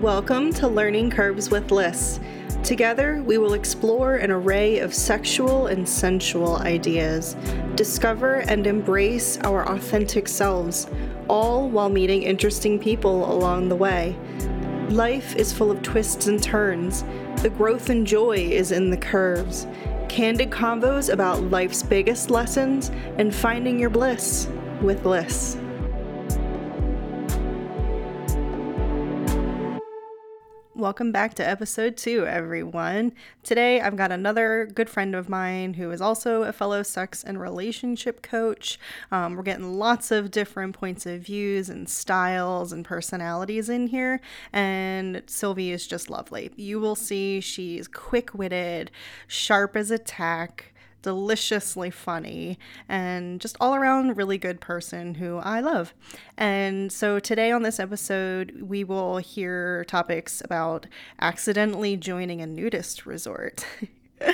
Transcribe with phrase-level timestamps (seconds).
[0.00, 2.18] Welcome to Learning Curves with Liz.
[2.64, 7.36] Together, we will explore an array of sexual and sensual ideas,
[7.76, 10.88] discover and embrace our authentic selves,
[11.28, 14.16] all while meeting interesting people along the way.
[14.90, 17.04] Life is full of twists and turns.
[17.42, 19.68] The growth and joy is in the curves.
[20.08, 24.48] Candid convos about life's biggest lessons and finding your bliss
[24.82, 25.56] with Liz.
[30.84, 33.14] Welcome back to episode two, everyone.
[33.42, 37.40] Today I've got another good friend of mine who is also a fellow sex and
[37.40, 38.78] relationship coach.
[39.10, 44.20] Um, we're getting lots of different points of views and styles and personalities in here,
[44.52, 46.50] and Sylvie is just lovely.
[46.54, 48.90] You will see she's quick witted,
[49.26, 50.73] sharp as a tack
[51.04, 52.58] deliciously funny,
[52.88, 55.92] and just all around really good person who I love.
[56.38, 60.86] And so today on this episode, we will hear topics about
[61.20, 63.66] accidentally joining a nudist resort.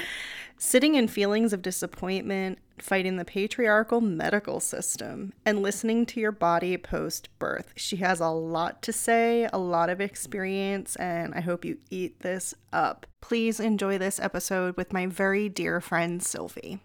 [0.63, 6.77] Sitting in feelings of disappointment, fighting the patriarchal medical system, and listening to your body
[6.77, 7.73] post birth.
[7.77, 12.21] She has a lot to say, a lot of experience, and I hope you eat
[12.21, 13.07] this up.
[13.23, 16.81] Please enjoy this episode with my very dear friend Sylvie.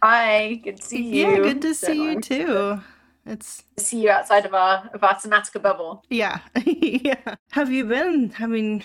[0.00, 1.28] Hi, good to see you.
[1.28, 2.80] Yeah, good to see you too.
[3.26, 6.04] It's to see you outside of our of our Somatica bubble.
[6.08, 7.34] Yeah, yeah.
[7.50, 8.32] Have you been?
[8.38, 8.84] I mean,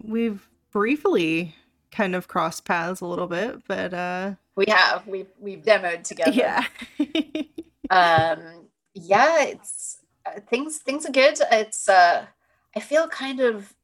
[0.00, 1.56] we've briefly
[1.90, 6.32] kind of crossed paths a little bit, but uh we have we've we've demoed together.
[6.32, 6.64] Yeah.
[7.90, 11.38] um yeah, it's uh, things things are good.
[11.52, 12.26] It's uh
[12.74, 13.74] I feel kind of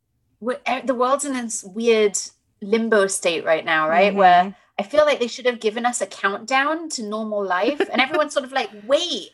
[0.40, 2.18] the world's in this weird
[2.60, 4.10] limbo state right now, right?
[4.10, 4.18] Mm-hmm.
[4.18, 8.00] Where I feel like they should have given us a countdown to normal life and
[8.00, 9.30] everyone's sort of like, "Wait,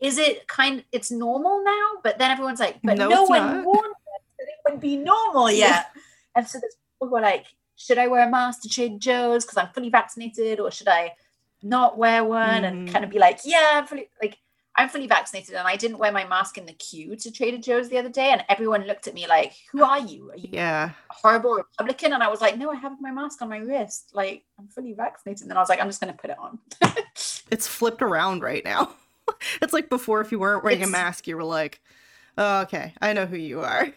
[0.00, 3.64] is it kind it's normal now?" But then everyone's like, "But no, no one not.
[3.64, 5.90] warned us that it would be normal yet."
[6.34, 7.46] and so there's people who are like,
[7.78, 11.14] should I wear a mask to Trader Joe's because I'm fully vaccinated, or should I
[11.62, 12.68] not wear one mm.
[12.68, 14.36] and kind of be like, yeah, I'm fully like
[14.76, 17.88] I'm fully vaccinated and I didn't wear my mask in the queue to Trader Joe's
[17.88, 20.30] the other day, and everyone looked at me like, "Who are you?
[20.32, 20.90] Are you yeah.
[21.10, 24.10] a horrible Republican?" And I was like, "No, I have my mask on my wrist.
[24.12, 26.38] Like I'm fully vaccinated." And then I was like, "I'm just going to put it
[26.38, 26.58] on."
[27.50, 28.90] it's flipped around right now.
[29.62, 30.88] it's like before, if you weren't wearing it's...
[30.88, 31.80] a mask, you were like,
[32.36, 33.88] oh, "Okay, I know who you are."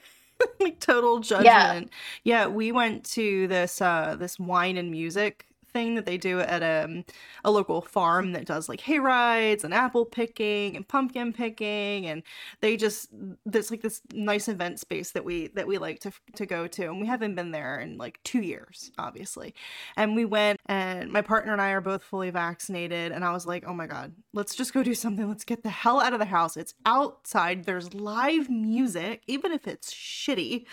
[0.59, 1.91] like total judgment.
[2.23, 2.43] Yeah.
[2.43, 6.61] yeah, we went to this uh this wine and music thing that they do at
[6.61, 7.05] a, um,
[7.43, 12.23] a local farm that does like hay rides and apple picking and pumpkin picking and
[12.61, 13.09] they just
[13.45, 16.83] there's like this nice event space that we that we like to to go to
[16.83, 19.53] and we haven't been there in like two years obviously.
[19.97, 23.45] And we went and my partner and i are both fully vaccinated and i was
[23.45, 25.27] like oh my god let's just go do something.
[25.27, 26.55] Let's get the hell out of the house.
[26.55, 27.65] It's outside.
[27.65, 30.65] There's live music even if it's shitty.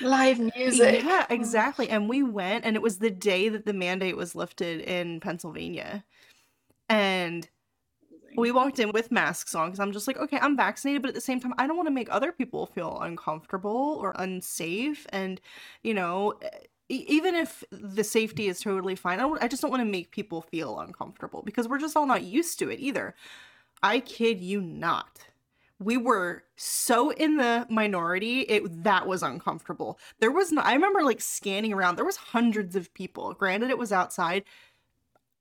[0.00, 1.02] Live music.
[1.04, 1.88] yeah exactly.
[1.88, 5.20] And we went and it was the day that the man mandate was lifted in
[5.20, 6.04] Pennsylvania.
[6.88, 7.48] And
[8.36, 11.14] we walked in with masks on because I'm just like, okay, I'm vaccinated, but at
[11.14, 15.06] the same time, I don't want to make other people feel uncomfortable or unsafe.
[15.10, 15.40] And,
[15.82, 16.34] you know,
[16.88, 20.42] even if the safety is totally fine, I, I just don't want to make people
[20.42, 23.14] feel uncomfortable because we're just all not used to it either.
[23.82, 25.18] I kid you not
[25.80, 29.98] we were so in the minority it that was uncomfortable.
[30.20, 33.32] There was no i remember like scanning around there was hundreds of people.
[33.34, 34.44] Granted it was outside.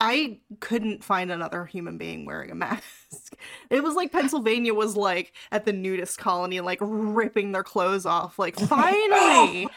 [0.02, 3.36] I couldn't find another human being wearing a mask.
[3.70, 8.40] It was like pennsylvania was like at the nudist colony like ripping their clothes off
[8.40, 9.68] like finally!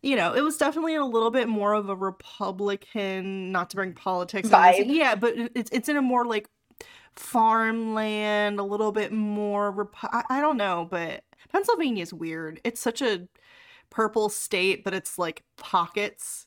[0.00, 3.92] You know, it was definitely a little bit more of a Republican, not to bring
[3.92, 4.86] politics, Vibe.
[4.86, 6.48] yeah, but it's it's in a more like
[7.16, 9.70] farmland, a little bit more.
[9.70, 12.60] Rep- I, I don't know, but Pennsylvania is weird.
[12.64, 13.28] It's such a
[13.90, 16.46] purple state, but it's like pockets.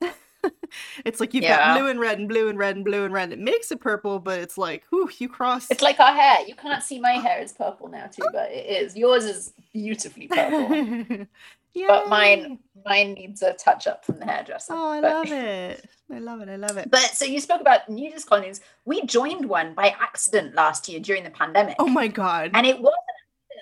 [1.04, 1.74] it's like you've yeah.
[1.74, 3.32] got blue and red and blue and red and blue and red.
[3.32, 5.70] It makes it purple, but it's like, whew, you cross.
[5.70, 6.46] It's like our hair.
[6.46, 8.96] You can't see my hair is purple now too, but it is.
[8.96, 11.26] Yours is beautifully purple.
[11.86, 14.72] But mine mine needs a touch up from the hairdresser.
[14.74, 15.10] Oh, I but...
[15.10, 15.84] love it.
[16.10, 16.48] I love it.
[16.48, 16.90] I love it.
[16.90, 18.60] But so you spoke about nudist colonies.
[18.84, 21.76] We joined one by accident last year during the pandemic.
[21.78, 22.50] Oh my god.
[22.54, 22.94] And it was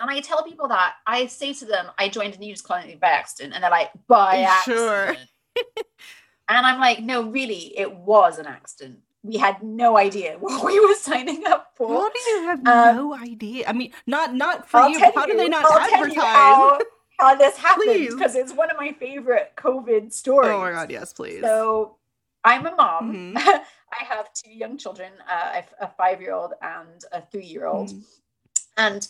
[0.00, 3.08] and I tell people that I say to them, I joined a nudist colony by
[3.08, 4.78] accident, and they're like, by accident.
[4.78, 5.16] Sure.
[6.48, 8.98] and I'm like, no, really, it was an accident.
[9.22, 11.88] We had no idea what we were signing up for.
[11.88, 13.64] What do you have um, no idea?
[13.66, 15.00] I mean, not not for I'll you.
[15.00, 16.82] How you, do they not I'll advertise?
[17.18, 20.50] How this happened because it's one of my favorite COVID stories.
[20.50, 21.42] Oh my god, yes, please.
[21.42, 21.96] So
[22.44, 23.12] I'm a mom.
[23.12, 23.38] Mm-hmm.
[24.00, 27.88] I have two young children, uh, a five year old and a three year old.
[27.88, 28.00] Mm-hmm.
[28.78, 29.08] And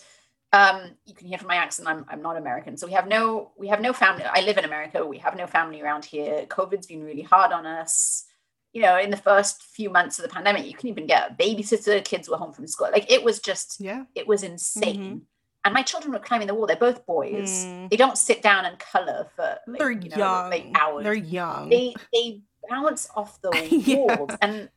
[0.53, 2.76] um, you can hear from my accent, I'm, I'm not American.
[2.76, 4.25] So we have no, we have no family.
[4.25, 5.05] I live in America.
[5.05, 6.47] We have no family around here.
[6.49, 8.25] COVID's been really hard on us.
[8.73, 11.35] You know, in the first few months of the pandemic, you couldn't even get a
[11.35, 12.05] babysitter.
[12.05, 12.88] Kids were home from school.
[12.93, 14.05] Like it was just, Yeah.
[14.14, 15.20] it was insane.
[15.20, 15.20] Mhm.
[15.67, 16.67] And my children were climbing the wall.
[16.69, 17.51] They're both boys.
[17.67, 17.91] Mm.
[17.91, 20.51] They don't sit down and color for like, They're you know, young.
[20.51, 21.69] like hours They're young.
[21.69, 22.41] they they
[22.71, 23.97] bounce off the Yeah.
[24.17, 24.69] walls and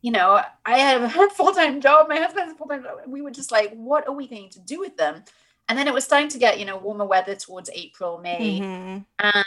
[0.00, 3.30] you know i have a full-time job my husband has a full-time job we were
[3.32, 5.22] just like what are we going to do with them
[5.68, 9.04] and then it was starting to get you know warmer weather towards april may Mhm.
[9.20, 9.44] and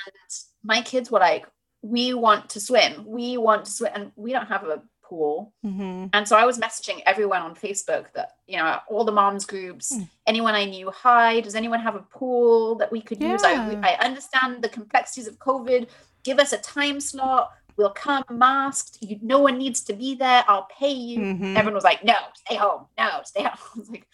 [0.64, 1.46] my kids were like
[1.82, 6.10] we want to swim we want to swim and we don't have a pool Mhm.
[6.16, 9.88] and so i was messaging everyone on facebook that you know all the moms groups
[9.94, 10.08] Mm.
[10.32, 13.54] anyone i knew hi does anyone have a pool that we could use I,
[13.90, 15.82] I understand the complexities of covid
[16.28, 17.44] give us a time slot
[17.78, 21.56] we'll come masked you no one needs to be there i'll pay you Mhm.
[21.58, 24.08] everyone was like no stay home no stay home I was like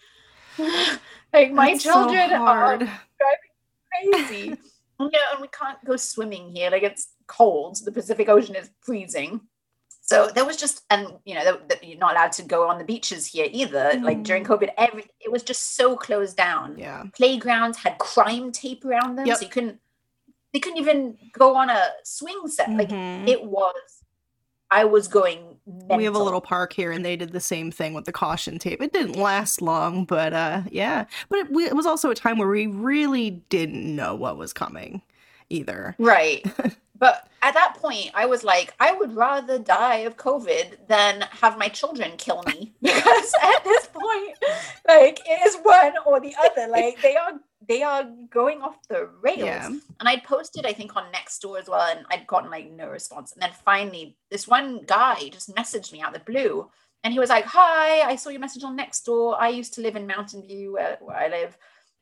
[1.36, 2.82] like my That's so children are hard.
[3.92, 4.46] crazy.
[5.00, 6.70] and, yeah, and we can't go swimming here.
[6.72, 7.74] Like it's cold.
[7.86, 9.42] The Pacific Ocean is freezing.
[10.08, 12.78] So there was just, and you know, that, that you're not allowed to go on
[12.78, 14.00] the beaches here either.
[14.02, 16.78] Like during COVID, every it was just so closed down.
[16.78, 17.04] Yeah.
[17.14, 19.38] Playgrounds had crime tape around them, Yep.
[19.38, 19.80] so you couldn't.
[20.54, 22.70] They couldn't even go on a swing set.
[22.72, 23.28] Like Mhm.
[23.28, 23.74] it was.
[24.72, 25.58] I was going.
[25.70, 25.98] Mental.
[25.98, 28.58] we have a little park here and they did the same thing with the caution
[28.58, 32.16] tape it didn't last long but uh yeah but it, we, it was also a
[32.16, 35.02] time where we really didn't know what was coming
[35.50, 36.46] either Right.
[36.98, 41.58] but at that point, I was like, I would rather die of COVID than have
[41.58, 44.38] my children kill me because at this point,
[44.88, 46.68] like it is one or the other.
[46.70, 47.34] Like they are
[47.68, 49.40] they are going off the rails.
[49.40, 52.88] yeah And I'd posted, I think, on Nextdoor as well, and I'd gotten like no
[52.88, 53.34] response.
[53.34, 56.70] And then finally, this one guy just messaged me out of the blue,
[57.04, 59.38] and he was like, "Hi, I saw your message on Nextdoor.
[59.40, 61.58] I used to live in Mountain View, where, where I live."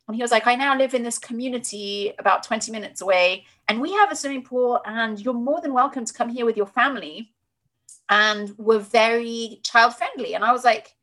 [0.08, 3.82] And he was like, "I now live in this community about 20 minutes away, and
[3.82, 6.68] we have a swimming pool, and you're more than welcome to come here with your
[6.68, 7.34] family."
[8.10, 10.36] And we're very child friendly.
[10.36, 10.96] And I was like,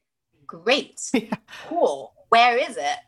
[0.46, 1.34] "Great, Yeah.
[1.68, 2.14] cool.
[2.28, 2.98] Where is it?"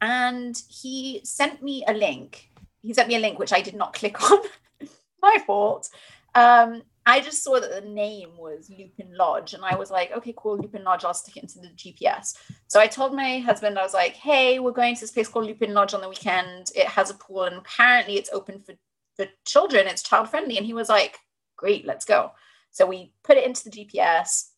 [0.00, 2.48] And he sent me a link
[2.82, 4.38] he sent me a link which I did not click on.
[5.22, 5.90] My fault.
[6.34, 10.34] Um, I just saw that the name was Lupin Lodge, and I was like, okay,
[10.36, 11.04] cool, Lupin Lodge.
[11.04, 12.36] I'll stick it into the GPS.
[12.66, 15.46] So I told my husband, I was like, hey, we're going to this place called
[15.46, 16.70] Lupin Lodge on the weekend.
[16.76, 18.74] It has a pool, and apparently it's open for
[19.16, 19.86] for children.
[19.86, 21.18] It's child friendly, and he was like,
[21.56, 22.32] great, let's go.
[22.72, 24.50] So we put it into the GPS,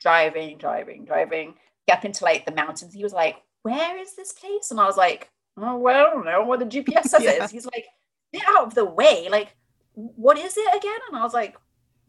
[0.00, 1.54] driving, driving, driving,
[1.86, 2.92] get up into like the mountains.
[2.92, 4.70] He was like, where is this place?
[4.70, 7.44] And I was like, oh, well, I don't know what the GPS says Yeah.
[7.44, 7.50] is.
[7.50, 7.86] He's like,
[8.32, 9.28] get out of the way.
[9.30, 9.56] Like,
[9.94, 10.98] what is it again?
[11.08, 11.56] And I was like,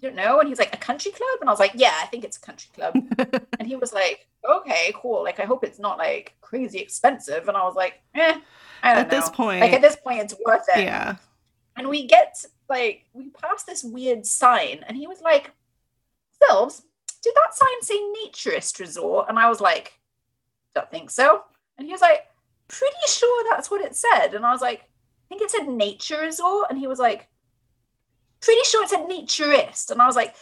[0.01, 0.39] don't know.
[0.39, 1.39] And he's like, a country club?
[1.41, 2.95] And I was like, yeah, I think it's a country club.
[3.59, 5.23] and he was like, okay, cool.
[5.23, 7.47] Like, I hope it's not like crazy expensive.
[7.47, 8.39] And I was like, eh,
[8.83, 9.19] I don't at know.
[9.19, 10.83] this point like, at this point, it's worth it.
[10.83, 11.15] yeah
[11.75, 15.51] And we get like, we pass this weird sign, and he was like,
[16.41, 16.83] Philbs,
[17.21, 19.27] did that sign say naturist resort?
[19.29, 19.99] And I was like,
[20.75, 21.43] don't think so.
[21.77, 22.27] And he was like,
[22.67, 24.33] pretty sure that's what it said.
[24.33, 26.67] And I was like, I think it said nature resort.
[26.69, 27.27] And he was like,
[28.41, 29.91] pretty sure it said naturist.
[29.91, 30.35] And I was like,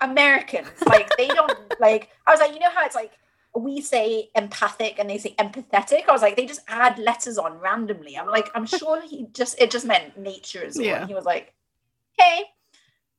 [0.00, 2.10] Americans, like they don't like.
[2.26, 3.12] I was like, you know how it's like
[3.54, 6.08] we say empathic and they say empathetic.
[6.08, 8.16] I was like, they just add letters on randomly.
[8.16, 10.86] I'm like, I'm sure he just it just meant nature as well.
[10.86, 11.00] Yeah.
[11.00, 11.54] And he was like,
[12.18, 12.44] hey.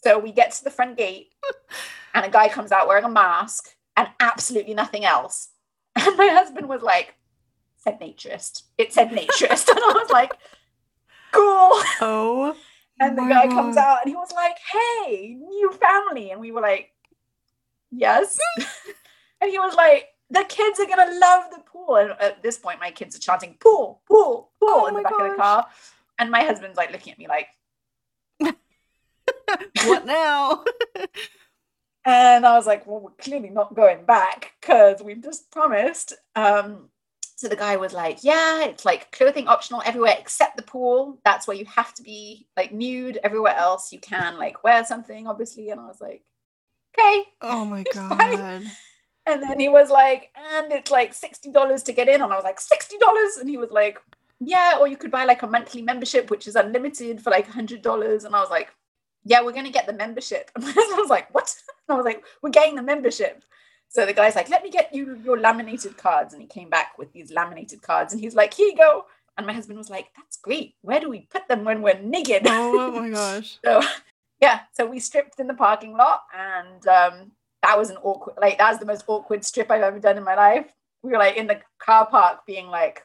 [0.03, 1.33] So we get to the front gate,
[2.13, 5.49] and a guy comes out wearing a mask and absolutely nothing else.
[5.95, 7.15] And my husband was like,
[7.77, 8.61] said naturist.
[8.77, 9.67] It said naturist.
[9.69, 10.33] and I was like,
[11.31, 11.81] cool.
[12.01, 12.55] oh
[12.99, 16.31] And the guy comes out and he was like, hey, new family.
[16.31, 16.91] And we were like,
[17.91, 18.39] yes.
[19.41, 21.95] and he was like, the kids are going to love the pool.
[21.95, 25.13] And at this point, my kids are chanting, pool, pool, pool Oh in the back
[25.13, 25.67] of the car.
[26.19, 27.47] And my husband's like looking at me like,
[29.85, 30.63] what now
[32.07, 36.13] and I was like, well, we're clearly not going back because we've just promised.
[36.35, 36.89] Um,
[37.37, 41.19] so the guy was like, yeah, it's like clothing optional everywhere except the pool.
[41.23, 43.19] That's where you have to be like nude.
[43.23, 45.69] Everywhere else, you can like wear something, obviously.
[45.69, 46.23] And I was like,
[46.97, 47.25] okay.
[47.43, 48.71] oh my god fine.
[49.27, 52.23] And then he was like, and it's like $60 to get in.
[52.23, 53.39] And I was like, $60?
[53.39, 53.99] And he was like,
[54.39, 58.25] yeah, or you could buy like a monthly membership, which is unlimited for like $100.
[58.25, 58.69] And I was like,
[59.25, 60.49] yeah, we're going to get the membership.
[60.55, 61.53] And I was like, what?
[61.87, 63.43] And I was like, we're getting the membership.
[63.97, 66.31] So the guy's like, let me get you your laminated cards.
[66.31, 69.05] And he came back with these laminated cards and he's like, here you go.
[69.35, 70.75] And my husband was like, that's great.
[70.81, 72.43] Where do we put them when we're naked?
[72.45, 73.81] oh my gosh So
[74.39, 77.31] yeah, so we stripped in the parking lot, and um,
[77.63, 80.23] that was an awkward, like that was the most awkward strip I've ever done in
[80.23, 80.71] my life.
[81.01, 83.03] we were like in the car park being like,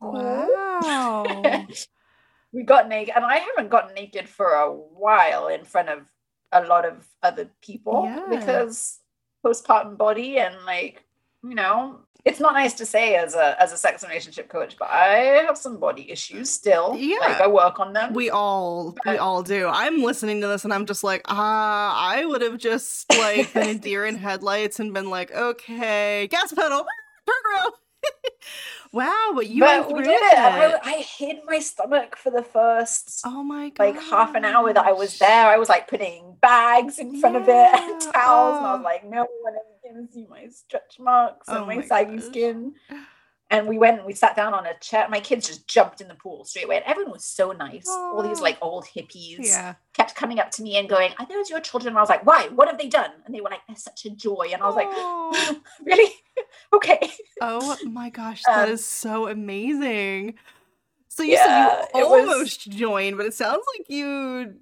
[0.00, 1.42] Wow.
[2.52, 6.08] we got naked, and I haven't gotten naked for a while in front of
[6.52, 8.26] a lot of other people Yeah.
[8.30, 9.00] because
[9.44, 11.04] postpartum body and like
[11.42, 14.76] you know it's not nice to say as a as a sex and relationship coach
[14.78, 15.14] but i
[15.46, 17.16] have some body issues still Yeah.
[17.20, 19.66] like i work on them we all we all do.
[19.66, 23.68] I'm listening to this and I'm just like, ah, I would have just like been
[23.70, 26.84] a deer in headlights and been like, okay, gas pedal,
[27.26, 27.72] turn around.
[28.92, 30.38] Wow, but you but we did it.
[30.38, 30.80] I, it.
[30.84, 33.84] I hid my stomach for the first Oh my god.
[33.84, 35.46] like half an hour that I was there.
[35.46, 38.10] I was like putting bags in front of it and Yeah.
[38.12, 38.76] towels, and I Oh.
[38.76, 42.20] was like, no one ever can see my stretch marks and Oh my, my saggy
[42.20, 42.74] skin.
[43.52, 45.08] And we went and we sat down on a chair.
[45.10, 46.76] My kids just jumped in the pool straight away.
[46.76, 47.88] And everyone was so nice.
[47.88, 49.74] All these like old hippies Yeah.
[49.92, 51.92] kept coming up to me and going, Are those your children?
[51.92, 52.48] And I was like, Why?
[52.54, 53.10] What have they done?
[53.26, 54.50] And they were like, They're such a joy.
[54.52, 56.12] And I was like, Really?
[56.72, 57.10] okay.
[57.40, 60.34] Oh my gosh, that Um, is so amazing.
[61.08, 64.54] So you Yeah, said you it was- almost joined, but it sounds like you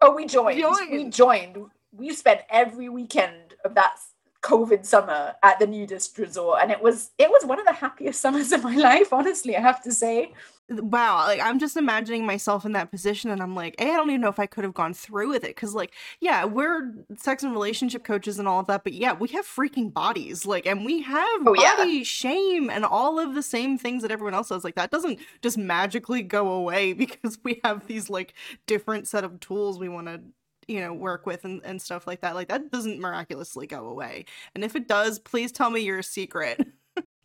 [0.00, 0.56] Oh, we joined.
[0.56, 1.12] We Joined.
[1.12, 1.58] joined.
[1.92, 3.98] We spent every weekend of that
[4.42, 8.20] COVID summer at the nudist resort, and it was it was one of the happiest
[8.22, 9.12] summers of my life.
[9.12, 10.32] Honestly, I have to say.
[10.70, 14.08] wow like i'm just imagining myself in that position and i'm like hey, i don't
[14.08, 17.42] even know if i could have gone through with it because like yeah we're sex
[17.42, 20.84] and relationship coaches and all of that but yeah we have freaking bodies like and
[20.84, 21.74] we have Oh, yeah.
[21.76, 25.18] body shame and all of the same things that everyone else does like that doesn't
[25.42, 28.32] just magically go away because we have these like
[28.68, 30.20] different set of tools we want to
[30.68, 34.24] you know work with and, and stuff like that like that doesn't miraculously go away
[34.54, 36.60] and if it does please tell me your secret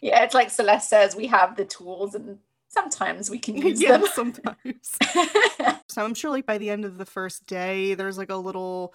[0.02, 2.40] Yeah, it's like Celeste says, we have the tools, and
[2.70, 4.06] sometimes we can use yeah them.
[4.14, 4.98] sometimes
[5.90, 8.94] So I'm sure like by the end of the first day, there's like a little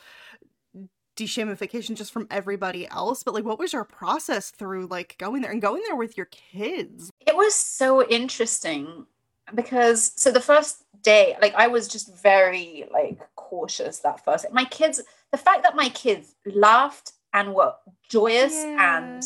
[1.17, 3.23] deshamification just from everybody else.
[3.23, 6.27] But like what was your process through like going there and going there with your
[6.27, 7.11] kids?
[7.27, 9.07] it was so interesting
[9.55, 14.65] because so the first day like i was just very like cautious that first my
[14.67, 15.01] kids
[15.33, 17.73] the fact that my kids laughed and were
[18.09, 18.99] joyous Yeah.
[18.99, 19.23] and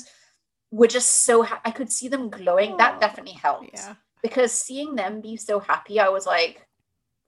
[0.70, 3.94] were just so ha- i could see them glowing that oh, definitely helped Yeah.
[4.22, 6.66] because seeing them be so happy i was like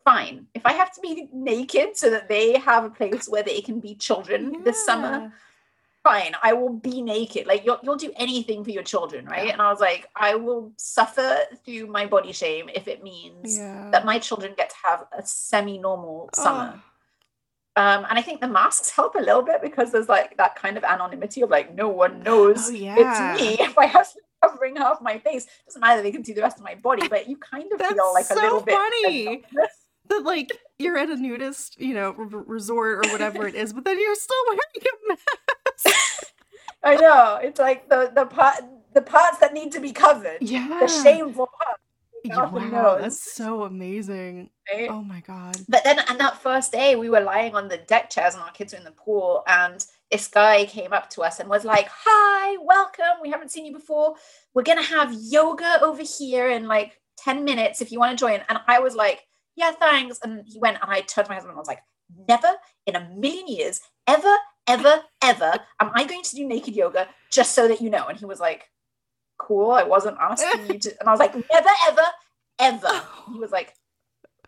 [0.04, 3.60] fine if i have to be naked so that they have a place where they
[3.60, 5.32] can be children this summer
[6.08, 9.52] fine i will be naked like you'll, you'll do anything for your children right Yeah.
[9.54, 11.30] and i was like i will suffer
[11.64, 13.88] through my body shame if it means Yeah.
[13.92, 16.70] that my children get to have a semi-normal summer
[17.78, 20.54] Oh, um and i think the masks help a little bit because there's like that
[20.56, 22.94] kind of anonymity of like no one knows Oh, yeah.
[22.98, 24.06] it's me if i have
[24.42, 27.28] covering half my face doesn't matter they can see the rest of my body but
[27.28, 29.26] you kind of feel like a little bit funny.
[29.26, 29.74] anonymous.
[30.08, 33.82] that like you're at a nudist, you know, r- resort or whatever it is, but
[33.86, 35.22] then you're still wearing a mask.
[36.82, 38.56] i know it's like the the part
[38.94, 40.78] the parts that need to be covered Yeah.
[40.80, 41.48] the shameful
[42.34, 43.02] often wow, knows.
[43.02, 44.50] that's so amazing.
[44.72, 44.88] right?
[44.90, 45.56] Oh my god.
[45.68, 48.50] But then on that first day, we were lying on the deck chairs and our
[48.50, 49.44] kids were in the pool.
[49.46, 53.20] And this guy came up to us and was like, Hi, welcome.
[53.22, 54.14] We haven't seen you before.
[54.54, 58.22] We're going to have yoga over here in like 10 minutes if you want to
[58.24, 58.40] join.
[58.48, 60.18] And I was like, Yeah, thanks.
[60.22, 61.82] And he went, and I turned to my husband and I was like,
[62.28, 62.54] Never
[62.86, 64.34] in a million years, ever,
[64.66, 68.06] ever, ever am I going to do naked yoga just so that you know.
[68.06, 68.70] And he was like,
[69.38, 69.70] Cool.
[69.70, 71.00] I wasn't asking you to.
[71.00, 72.06] And I was like, Never, ever,
[72.58, 73.02] ever.
[73.32, 73.74] He was like,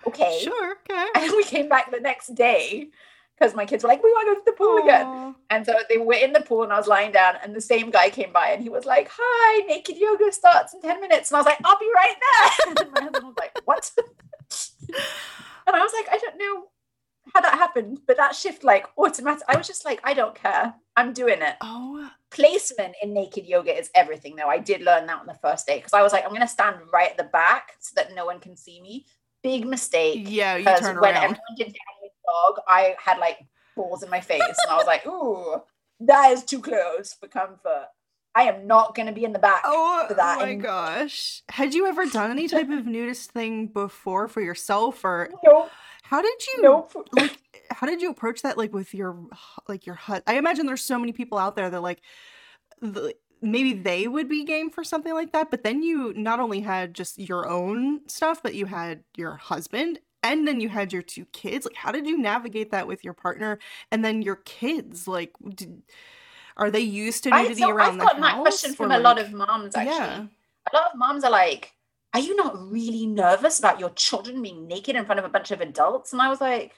[0.06, 0.40] Okay.
[0.42, 1.06] Sure, okay.
[1.16, 2.88] And we came back the next day
[3.38, 5.34] because my kids were like, we want to go to the pool again.
[5.50, 7.90] And so they were in the pool and I was lying down and the same
[7.90, 11.30] guy came by and he was like, hi, naked yoga starts in 10 minutes.
[11.30, 12.74] And I was like, I'll be right there.
[12.78, 13.90] And my husband was like, what?
[15.66, 16.64] and I was like, I don't know
[17.34, 19.42] how that happened, but that shift like automatic.
[19.48, 20.74] I was just like, I don't care.
[20.96, 21.56] I'm doing it.
[21.60, 24.48] Oh, Placement in naked yoga is everything though.
[24.48, 26.46] I did learn that on the first day because I was like, I'm going to
[26.48, 29.06] stand right at the back so that no one can see me.
[29.42, 31.16] Big mistake yeah, you turn when around.
[31.16, 33.38] everyone did downward dog, I had like
[33.76, 35.62] balls in my face, and I was like, "Ooh,
[36.00, 37.86] that is too close for comfort."
[38.34, 39.62] I am not going to be in the back.
[39.64, 41.42] Oh for that Oh my and- gosh.
[41.48, 45.70] Had you ever done any type of nudist thing before for yourself or Nope,
[46.08, 46.92] how did you nope.
[47.12, 47.38] like
[47.70, 49.16] how did you approach that like with your
[49.68, 50.22] like your hut?
[50.26, 52.00] I imagine there's so many people out there that like
[52.80, 56.60] the, maybe they would be game for something like that, but then you not only
[56.60, 61.02] had just your own stuff, but you had your husband and then you had your
[61.02, 61.66] two kids.
[61.66, 63.58] Like how did you navigate that with your partner
[63.92, 65.06] and then your kids?
[65.06, 65.82] Like did,
[66.56, 68.32] are they used to I, nudity so around I've the gotten house?
[68.34, 69.76] that question from or, a lot of moms.
[69.76, 70.26] Actually, Yeah.
[70.72, 71.74] a lot of moms are like,
[72.18, 75.50] "Are you not really nervous about your children being naked in front of a bunch
[75.50, 76.74] of adults?" And I was like,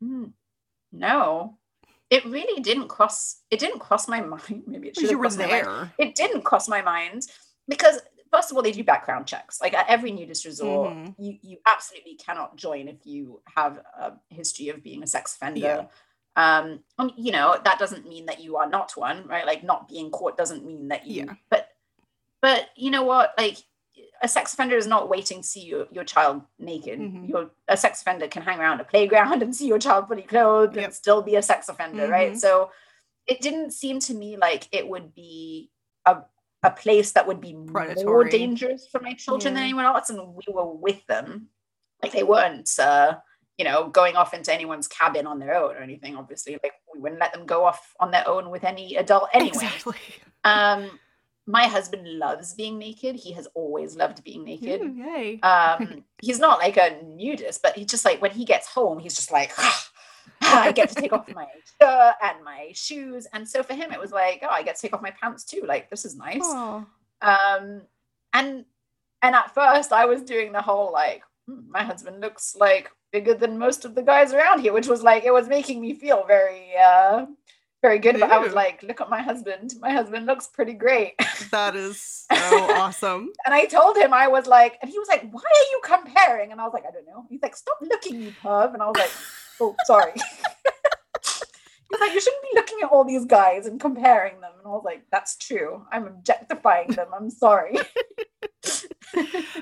[0.00, 0.26] "Hmm,
[0.92, 1.58] "No."
[2.08, 4.62] it really didn't cross it didn't cross my mind.
[4.68, 5.66] Maybe it should You have were my mind.
[5.66, 5.92] there.
[5.98, 7.26] It didn't cross my mind
[7.66, 9.60] because first of all, they do background checks.
[9.60, 11.14] Like at every nudist resort, Mhm.
[11.18, 15.88] you you absolutely cannot join if you have a history of being a sex offender.
[16.36, 19.46] Um, and, you know that doesn't mean that you are not one, right?
[19.46, 21.24] Like not being caught doesn't mean that you.
[21.24, 21.34] Yeah.
[21.50, 21.70] But
[22.40, 23.34] but you know what?
[23.36, 23.58] Like
[24.22, 26.98] a sex offender is not waiting to see your, your child naked.
[26.98, 27.28] Mhm.
[27.28, 30.76] Your a sex offender can hang around a playground and see your child fully clothed
[30.76, 30.84] Yep.
[30.84, 32.32] and still be a sex offender, right?
[32.32, 32.38] Mhm.
[32.38, 32.70] So
[33.26, 35.70] it didn't seem to me like it would be
[36.04, 36.18] a
[36.62, 40.42] a place that would be more dangerous for my children than anyone else, and we
[40.48, 41.48] were with them.
[42.02, 43.18] Like they weren't, uh,
[43.56, 46.16] you know, going off into anyone's cabin on their own or anything.
[46.16, 49.50] Obviously, like we wouldn't let them go off on their own with any adult anyway.
[49.50, 49.96] Exactly.
[50.44, 50.98] Um,
[51.46, 53.14] my husband loves being naked.
[53.14, 54.80] He has always loved being naked.
[54.82, 55.40] Ooh, yay.
[55.40, 59.14] Um, he's not like a nudist, but he's just like when he gets home, he's
[59.14, 59.52] just like,
[60.42, 61.46] I get to take off my
[61.80, 63.28] shirt and my shoes.
[63.32, 65.44] And so for him, it was like, oh, I get to take off my pants
[65.44, 65.62] too.
[65.66, 66.42] Like this is nice.
[66.42, 66.84] Aw.
[67.22, 67.82] Um,
[68.32, 68.64] and
[69.22, 73.34] and at first, I was doing the whole like, "Hmm, my husband looks like bigger
[73.34, 76.24] than most of the guys around here, which was like it was making me feel
[76.26, 77.26] very uh
[77.82, 78.18] very good.
[78.18, 79.74] But I was like, look at my husband.
[79.80, 81.14] My husband looks pretty great.
[81.50, 83.30] That is so awesome.
[83.44, 86.50] And I told him I was like, and he was like, "Why are you comparing?"
[86.50, 88.86] And I was like, "I don't know." He's like, "Stop looking, you perv." And I
[88.86, 89.12] was like,
[89.60, 90.12] "Oh, sorry."
[91.22, 94.70] He's like, "You shouldn't be looking at all these guys and comparing them." And I
[94.70, 95.86] was like, "That's true.
[95.92, 97.08] I'm objectifying them.
[97.14, 97.76] I'm sorry."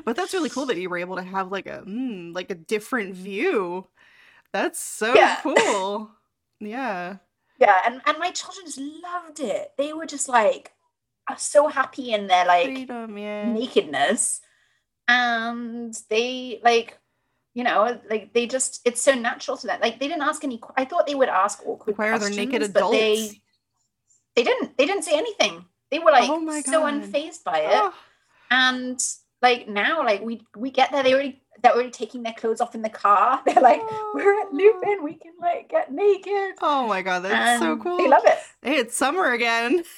[0.05, 2.55] But that's really cool that you were able to have like a mm, like a
[2.55, 3.87] different view.
[4.53, 5.39] That's so Yeah.
[5.43, 6.11] cool.
[6.61, 7.17] Yeah.
[7.65, 9.73] Yeah, and and my children just loved it.
[9.77, 10.73] They were just like
[11.37, 13.53] so happy in their like Freedom, yeah.
[13.53, 14.41] nakedness,
[15.09, 16.99] and they like.
[17.57, 19.79] You know, like they just, it's so natural to them.
[19.81, 22.73] Like they didn't ask any, I thought they would ask awkward Why are questions, naked
[22.75, 23.31] but they,
[24.35, 27.95] they didn't they didn't say anything they were like Oh so unfazed by it Oh,
[28.51, 29.01] and
[29.43, 32.77] like now like we we get there they already they're already taking their clothes off
[32.77, 33.83] in the car they're like
[34.15, 37.99] we're at Lupin we can like get naked oh my god, that's so um, cool.
[37.99, 39.83] they love it Hey, it's summer again.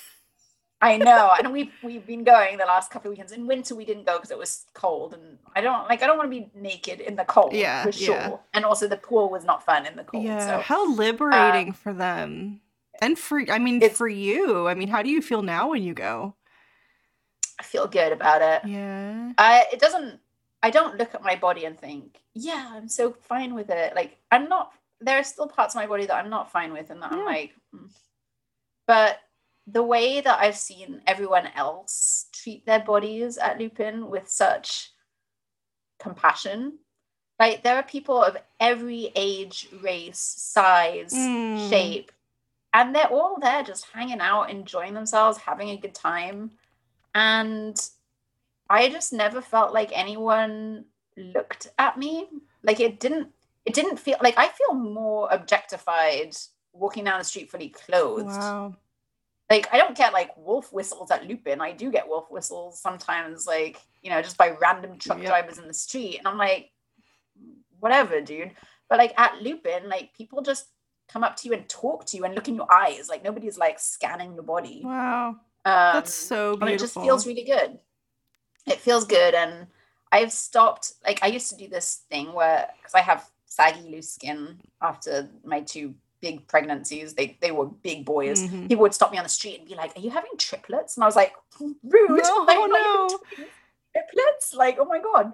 [0.83, 3.87] I know and we've we've been going the last couple of weekends in winter we
[3.87, 6.51] didn't go because it was cold and I don't like I don't want to be
[6.55, 8.37] naked in the cold Yeah, for sure yeah.
[8.53, 10.47] and also the pool was not fun in the cold Yeah.
[10.47, 12.61] so How um, liberating for them.
[13.01, 14.69] And for I mean for you.
[14.69, 16.35] I mean, how do you feel now when you go?
[17.59, 19.33] I feel good about it Yeah.
[19.39, 20.21] I it doesn't
[20.63, 23.95] I don't look at my body and think, yeah, I'm so fine with it.
[23.95, 26.91] Like I'm not there are still parts of my body that I'm not fine with
[26.91, 27.87] and that I'm like "Hmm."
[28.87, 29.19] but
[29.67, 34.93] the way that I've seen everyone else treat their bodies at Lupin with such
[35.99, 36.79] compassion.
[37.39, 41.69] Like there are people of every age, race, size, Mm.
[41.69, 42.13] shape,
[42.73, 46.53] and they're all there just hanging out, enjoying themselves, having a good time.
[47.15, 47.77] And
[48.69, 50.85] I just never felt like anyone
[51.17, 52.29] looked at me.
[52.63, 53.29] Like it didn't
[53.65, 56.37] it didn't feel like I feel more objectified
[56.73, 58.27] walking down the street fully clothed.
[58.27, 58.77] Wow.
[59.51, 61.61] Like I don't get like wolf whistles at Lupin.
[61.61, 65.27] I do get wolf whistles sometimes, like, you know, just by random truck Yep.
[65.27, 66.19] drivers in the street.
[66.19, 66.71] And I'm like,
[67.79, 68.53] whatever, dude.
[68.89, 70.67] But like at Lupin, like people just
[71.09, 73.09] come up to you and talk to you and look in your eyes.
[73.09, 74.83] Like nobody's like scanning your body.
[74.85, 75.29] Wow.
[75.29, 77.79] Um, That's so and it just feels really good.
[78.67, 79.35] It feels good.
[79.35, 79.67] And
[80.13, 84.11] I've stopped, like, I used to do this thing where, because I have saggy loose
[84.13, 88.43] skin after my two big pregnancies, they, they were big boys.
[88.43, 88.69] Mhm.
[88.69, 90.97] People would stop me on the street and be like, Are you having triplets?
[90.97, 91.77] And I was like, Rude.
[91.85, 93.09] No, like, I'm no.
[93.93, 94.55] Triplets?
[94.55, 95.33] Like, oh my God.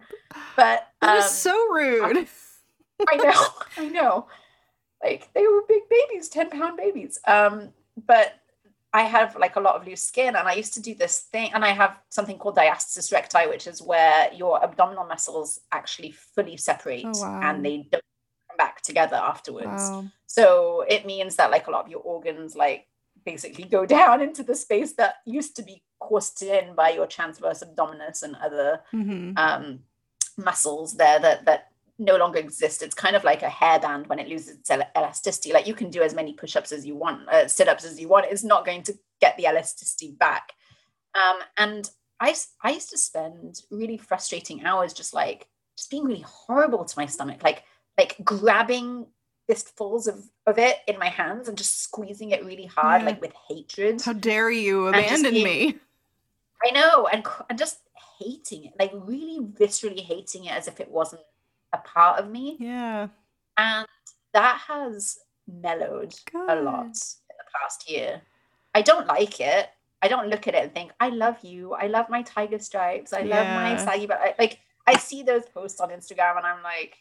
[0.56, 2.28] But That um, is so rude.
[3.08, 3.46] I know,
[3.78, 4.26] I know.
[5.02, 7.18] Like they were big babies, 10 pound babies.
[7.26, 7.70] Um,
[8.06, 8.34] but
[8.94, 11.50] I have like a lot of loose skin, and I used to do this thing,
[11.54, 16.56] and I have something called diastasis recti, which is where your abdominal muscles actually fully
[16.58, 17.40] separate Oh, wow.
[17.42, 18.04] and they don't
[18.48, 19.66] come back together afterwards.
[19.66, 20.04] Wow.
[20.26, 22.86] So it means that like a lot of your organs like
[23.24, 27.62] basically go down into the space that used to be coursed in by your transverse
[27.62, 29.80] abdominis and other hmm um,
[30.36, 32.82] muscles there that that no longer exist.
[32.82, 35.52] It's kind of like a hairband when it loses its el- elasticity.
[35.52, 38.26] Like you can do as many push-ups as you want, uh, sit-ups as you want.
[38.30, 40.52] It's not going to get the elasticity back.
[41.14, 42.30] Um, and I
[42.70, 47.42] used to spend really frustrating hours just like just being really horrible to my stomach,
[47.42, 47.64] like
[47.98, 49.06] like grabbing
[49.48, 53.06] fistfuls of of it in my hands and just squeezing it really hard, Yeah.
[53.06, 54.00] like with hatred.
[54.00, 55.78] How dare you abandon being- me?
[56.64, 57.80] I know, and and just
[58.20, 61.22] hating it, like really viscerally hating it as if it wasn't
[61.72, 62.56] a part of me.
[62.58, 63.08] Yeah.
[63.56, 63.86] And
[64.32, 66.50] that has mellowed Good.
[66.50, 68.22] a lot in the past year.
[68.74, 69.68] I don't like it.
[70.00, 71.74] I don't look at it and think, I love you.
[71.74, 73.12] I love my tiger stripes.
[73.12, 73.36] I yeah.
[73.36, 76.96] love my saggy, but I, like I see those posts on Instagram and I'm like,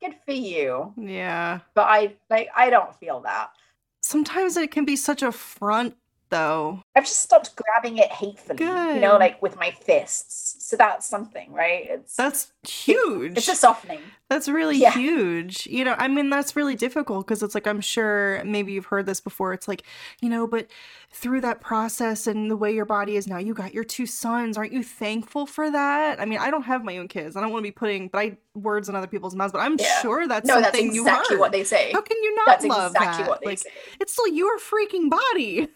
[0.00, 0.92] good for you.
[0.96, 1.60] Yeah.
[1.74, 3.50] But I like I don't feel that.
[4.02, 5.96] Sometimes it can be such a front
[6.30, 6.82] though.
[6.96, 8.94] I've just stopped grabbing it hatefully, Good.
[8.96, 10.56] you know, like with my fists.
[10.58, 11.86] So that's something, right?
[11.88, 13.32] It's That's huge.
[13.32, 14.00] It, it's a softening.
[14.30, 14.92] That's really yeah.
[14.92, 15.66] huge.
[15.66, 19.06] You know, I mean that's really difficult because it's like I'm sure maybe you've heard
[19.06, 19.52] this before.
[19.52, 19.84] It's like,
[20.20, 20.66] you know, but
[21.10, 24.56] through that process and the way your body is now, you got your two sons.
[24.56, 26.20] Aren't you thankful for that?
[26.20, 27.36] I mean, I don't have my own kids.
[27.36, 29.76] I don't want to be putting but I words in other people's mouths, but I'm
[29.78, 30.00] yeah.
[30.00, 31.92] sure that's no, that's exactly what they say.
[31.92, 33.30] How can you not that's love exactly that?
[33.30, 33.70] What they like, say.
[34.00, 35.68] It's still your freaking body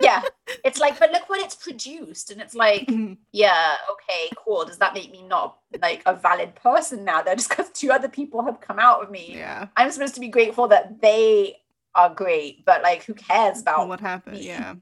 [0.00, 0.22] yeah
[0.64, 3.14] it's like but look what it's produced and it's like mm-hmm.
[3.32, 7.48] yeah okay cool does that make me not like a valid person now though just
[7.48, 10.68] because two other people have come out of me yeah i'm supposed to be grateful
[10.68, 11.56] that they
[11.94, 14.46] are great but like who cares about what happened me?
[14.46, 14.74] yeah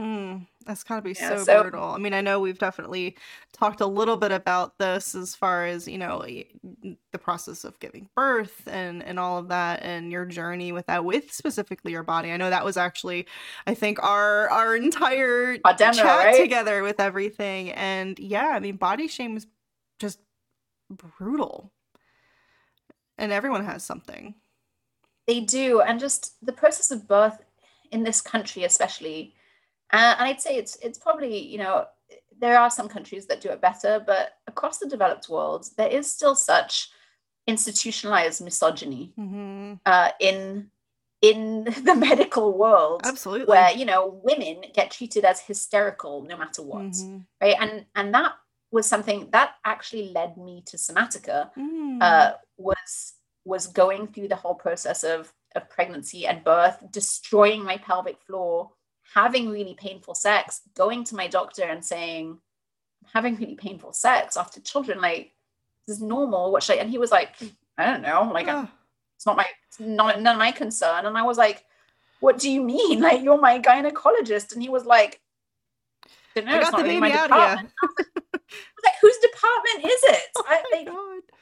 [0.00, 0.46] mm.
[0.64, 1.90] That's gotta be yeah, so, so, brutal.
[1.90, 3.16] I mean, I know we've definitely
[3.52, 8.08] talked a little bit about this as far as you know the process of giving
[8.14, 12.32] birth and and all of that, and your journey with that, with specifically your body.
[12.32, 13.26] I know that was actually,
[13.66, 16.40] I think our our entire chat right?
[16.40, 19.46] together with everything, and yeah, I mean, body shame is
[19.98, 20.18] just
[20.90, 21.72] brutal,
[23.18, 24.34] and everyone has something.
[25.26, 27.38] They do, and just the process of birth
[27.92, 29.34] in this country, especially
[29.92, 31.86] uh, and I'd say it's it's probably you know
[32.38, 36.10] there are some countries that do it better, but across the developed world, there is
[36.10, 36.90] still such
[37.46, 39.74] institutionalized misogyny mm-hmm.
[39.86, 40.70] uh, in
[41.20, 46.62] in the medical world absolutely where you know women get treated as hysterical no matter
[46.62, 47.18] what mm-hmm.
[47.40, 48.32] right and and that
[48.70, 51.98] was something that actually led me to somatica mm.
[52.00, 57.76] uh, was was going through the whole process of of pregnancy and birth destroying my
[57.76, 58.70] pelvic floor
[59.14, 62.38] having really painful sex, going to my doctor and saying,
[63.02, 65.32] I'm having really painful sex after children, like,
[65.86, 66.52] this is normal.
[66.52, 66.80] What should I?
[66.80, 67.34] And he was like,
[67.76, 68.30] I don't know.
[68.32, 68.46] Like,
[69.16, 71.06] it's not my, it's not none of my concern.
[71.06, 71.64] And I was like,
[72.20, 73.00] what do you mean?
[73.02, 74.52] Like, you're my gynecologist.
[74.52, 75.20] And he was like,
[76.04, 77.70] I don't know, I got the really baby out department.
[78.84, 80.22] like, whose department is it?
[80.36, 80.88] Oh I, like,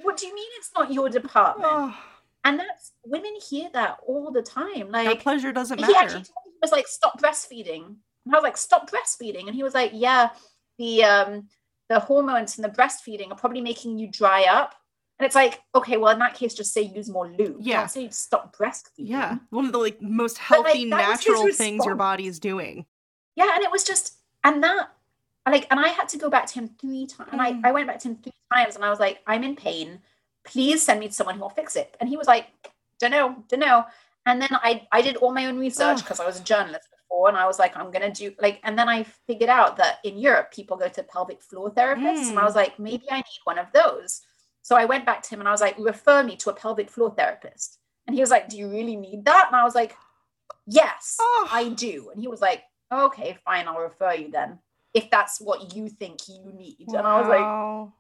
[0.03, 1.69] what do you mean it's not your department?
[1.71, 1.97] Oh.
[2.45, 4.91] And that's women hear that all the time.
[4.91, 5.93] Like, that pleasure doesn't matter.
[5.93, 7.85] He actually told was like, stop breastfeeding.
[8.27, 9.47] And I was like, stop breastfeeding.
[9.47, 10.31] And he was like, yeah,
[10.79, 11.49] the um
[11.89, 14.75] the hormones and the breastfeeding are probably making you dry up.
[15.19, 17.57] And it's like, okay, well, in that case, just say use more lube.
[17.61, 17.81] Yeah.
[17.81, 19.09] Don't say stop breastfeeding.
[19.09, 19.39] Yeah.
[19.51, 22.87] One of the like most healthy, like, natural things your body is doing.
[23.37, 23.51] Yeah.
[23.55, 24.93] And it was just, and that,
[25.47, 27.31] like, and I had to go back to him three times.
[27.31, 27.33] Mm.
[27.33, 27.61] And I, mm.
[27.65, 30.01] I went back to him three times and I was like, I'm in pain.
[30.51, 31.97] Please send me to someone who will fix it.
[32.01, 32.47] And he was like,
[32.99, 33.85] don't know, don't know.
[34.27, 37.29] And then I, I did all my own research because I was a journalist before
[37.29, 39.99] and I was like, I'm going to do like, and then I figured out that
[40.05, 42.25] in Europe, people go to pelvic floor therapists.
[42.25, 42.31] Mm.
[42.31, 44.23] And I was like, maybe I need one of those.
[44.63, 46.91] So I went back to him and I was like, refer me to a pelvic
[46.91, 47.79] floor therapist.
[48.07, 49.47] And he was like, do you really need that?
[49.47, 49.97] And I was like,
[50.67, 51.49] yes, oh.
[51.51, 52.11] I do.
[52.13, 54.59] And he was like, okay, fine, I'll refer you then
[54.93, 56.87] if that's what you think you need.
[56.89, 56.99] Wow.
[56.99, 57.93] And I was like,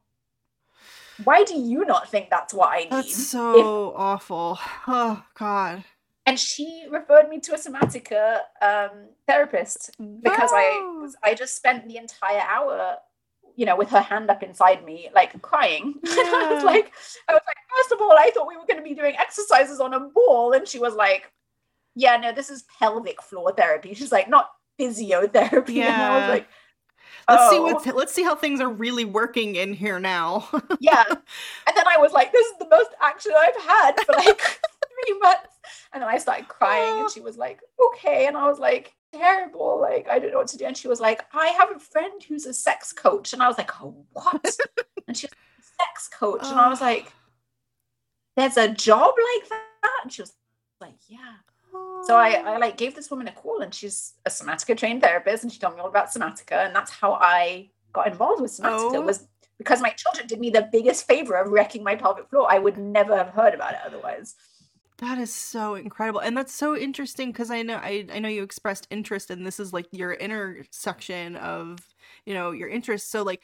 [1.24, 2.92] why do you not think that's what I need?
[2.92, 4.58] That's so if, awful.
[4.86, 5.84] Oh God
[6.30, 9.90] and she referred me to a somatica um, therapist
[10.22, 11.08] because wow.
[11.24, 12.98] I I just spent the entire hour,
[13.56, 15.94] you know, with her hand up inside me, like crying.
[16.04, 16.12] Yeah.
[16.16, 16.92] I was like,
[17.28, 19.80] I was like, first of all, I thought we were going to be doing exercises
[19.80, 21.32] on a ball, and she was like,
[21.96, 23.94] yeah, no, this is pelvic floor therapy.
[23.94, 25.74] She's like, not physiotherapy.
[25.74, 25.86] Yeah.
[25.94, 26.48] And I was like,
[27.30, 27.50] Let's oh.
[27.50, 30.48] see what let's see how things are really working in here now.
[30.80, 31.04] yeah.
[31.06, 34.40] And then I was like, this is the most action I've had for like
[35.06, 35.60] three months.
[35.92, 37.08] And then I started crying and oh.
[37.08, 38.26] she was like, okay.
[38.26, 39.78] And I was like, terrible.
[39.80, 40.64] Like, I don't know what to do.
[40.64, 43.32] And she was like, I have a friend who's a sex coach.
[43.32, 44.58] And I was like, oh, what?
[45.06, 46.42] and she's a sex coach.
[46.42, 47.12] And I was like,
[48.36, 50.00] there's a job like that?
[50.02, 50.32] And she was
[50.80, 51.36] like, yeah.
[52.06, 55.44] So I, I like gave this woman a call and she's a somatica trained therapist
[55.44, 56.66] and she told me all about somatica.
[56.66, 59.00] And that's how I got involved with somatica oh.
[59.02, 59.26] was
[59.58, 62.46] because my children did me the biggest favor of wrecking my pelvic floor.
[62.50, 64.34] I would never have heard about it otherwise.
[64.98, 66.20] That is so incredible.
[66.20, 69.60] And that's so interesting because I know I, I know you expressed interest and this
[69.60, 71.78] is like your intersection of,
[72.24, 73.10] you know, your interests.
[73.10, 73.42] So like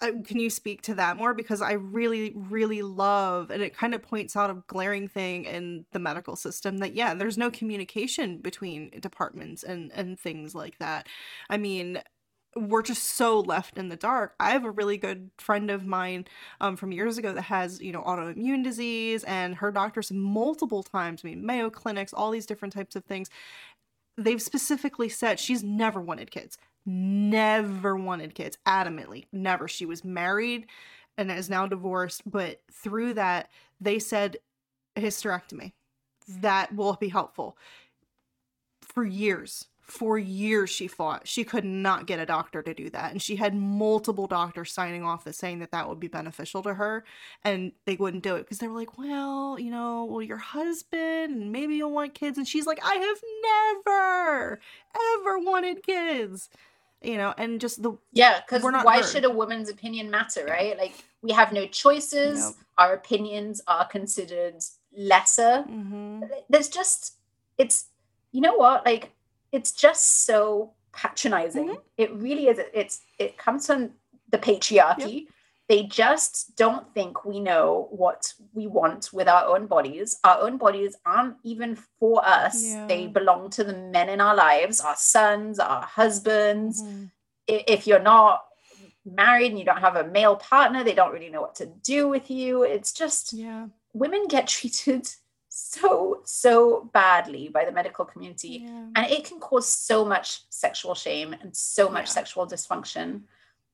[0.00, 4.02] can you speak to that more because i really really love and it kind of
[4.02, 8.90] points out a glaring thing in the medical system that yeah there's no communication between
[9.00, 11.06] departments and and things like that
[11.50, 12.00] i mean
[12.56, 14.34] we're just so left in the dark.
[14.40, 16.26] I have a really good friend of mine
[16.60, 21.22] um, from years ago that has, you know, autoimmune disease, and her doctors multiple times,
[21.24, 23.28] I mean, Mayo clinics, all these different types of things,
[24.16, 26.58] they've specifically said she's never wanted kids.
[26.90, 29.26] Never wanted kids, adamantly.
[29.30, 29.68] Never.
[29.68, 30.68] She was married
[31.18, 34.38] and is now divorced, but through that, they said
[34.96, 35.72] hysterectomy.
[36.40, 37.58] That will be helpful.
[38.80, 43.10] For years, for years she fought she could not get a doctor to do that
[43.10, 46.74] and she had multiple doctors signing off that saying that that would be beneficial to
[46.74, 47.02] her
[47.42, 51.34] and they wouldn't do it because they were like well you know well your husband
[51.34, 54.60] and maybe you'll want kids and she's like i have never
[55.16, 56.50] ever wanted kids
[57.02, 59.04] you know and just the yeah because why heard.
[59.06, 62.56] should a woman's opinion matter right like we have no choices nope.
[62.76, 64.56] our opinions are considered
[64.96, 66.22] lesser mm-hmm.
[66.48, 67.14] there's just
[67.56, 67.86] it's
[68.32, 69.12] you know what like
[69.52, 71.68] it's just so patronizing.
[71.68, 71.80] Mm-hmm.
[71.96, 72.58] It really is.
[72.74, 73.90] It's it comes from
[74.30, 75.24] the patriarchy.
[75.24, 75.34] Yep.
[75.68, 80.18] They just don't think we know what we want with our own bodies.
[80.24, 82.64] Our own bodies aren't even for us.
[82.64, 82.86] Yeah.
[82.86, 86.82] They belong to the men in our lives, our sons, our husbands.
[86.82, 87.04] Mm-hmm.
[87.48, 88.44] If you're not
[89.04, 92.08] married and you don't have a male partner, they don't really know what to do
[92.08, 92.62] with you.
[92.62, 93.66] It's just yeah.
[93.92, 95.06] women get treated
[95.50, 98.86] so so badly by the medical community yeah.
[98.94, 103.22] and it can cause so much sexual shame and so much sexual dysfunction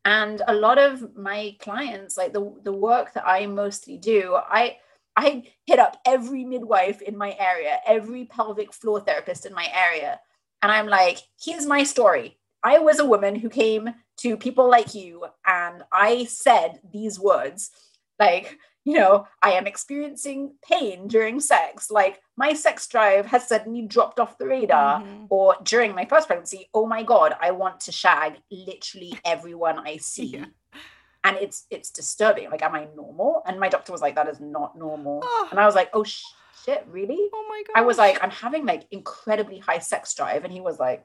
[0.05, 4.77] and a lot of my clients like the the work that i mostly do i
[5.17, 10.21] i hit up every midwife in my area every pelvic floor therapist in my area.
[10.62, 12.38] And i'm like here's my story.
[12.62, 17.71] I was a woman who came to people like you and i said these words
[18.19, 21.90] like you know, I am experiencing pain during sex.
[21.90, 25.01] Like my sex drive has suddenly dropped off the radar.
[25.01, 25.25] Mm-hmm.
[25.31, 29.97] Or during my first pregnancy, oh my God, I want to shag literally everyone I
[30.01, 30.27] see.
[30.27, 30.47] Yeah.
[31.25, 32.51] And it's it's disturbing.
[32.51, 33.42] Like, am I normal?
[33.47, 35.23] And my doctor was like, that is not normal.
[35.25, 35.49] Oh.
[35.51, 37.31] And I was like, oh shit, really?
[37.33, 37.81] Oh my God.
[37.81, 40.44] I was like, I'm having like incredibly high sex drive.
[40.44, 41.03] And he was like,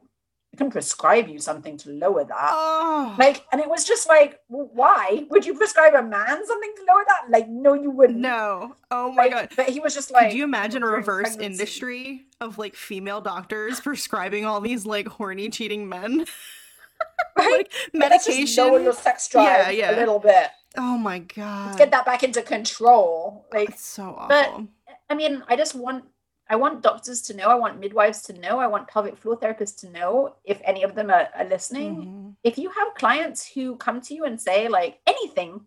[0.53, 2.49] I can prescribe you something to lower that.
[2.51, 3.15] Oh.
[3.19, 6.85] Like, and it was just like, well, why would you prescribe a man something to
[6.87, 7.29] lower that?
[7.29, 8.19] Like, no, you wouldn't.
[8.19, 8.75] No.
[8.89, 9.49] Oh my like, god.
[9.55, 11.45] But he was just like, could you imagine a reverse pregnancy.
[11.45, 16.25] industry of like female doctors prescribing all these like horny cheating men?
[17.37, 17.67] right?
[17.69, 18.63] like medication.
[18.63, 19.95] lower your sex drive yeah, yeah.
[19.95, 20.47] a little bit.
[20.77, 21.67] Oh my god.
[21.67, 23.45] Let's get that back into control.
[23.53, 24.27] Like, That's so awful.
[24.27, 26.05] But I mean, I just want
[26.49, 29.79] I want doctors to know, I want midwives to know, I want pelvic floor therapists
[29.81, 31.95] to know if any of them are, are listening.
[31.95, 32.29] Mm-hmm.
[32.43, 35.61] If you have clients who come to you and say like anything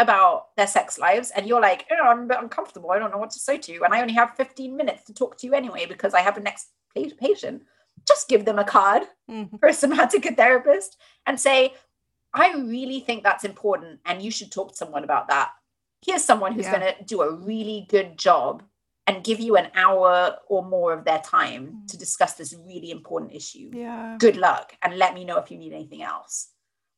[0.00, 3.18] about their sex lives and you're like, oh, I'm a bit uncomfortable, I don't know
[3.18, 5.54] what to say to you, and I only have 15 minutes to talk to you
[5.54, 6.68] anyway because I have a next
[7.20, 7.62] patient,
[8.06, 9.56] just give them a card mm-hmm.
[9.58, 11.74] for a somatic therapist and say,
[12.32, 15.52] I really think that's important and you should talk to someone about that.
[16.04, 16.80] Here's someone who's yeah.
[16.80, 18.64] going to do a really good job
[19.06, 21.86] and give you an hour or more of their time mm.
[21.88, 23.70] to discuss this really important issue.
[23.72, 24.16] Yeah.
[24.18, 26.48] Good luck and let me know if you need anything else.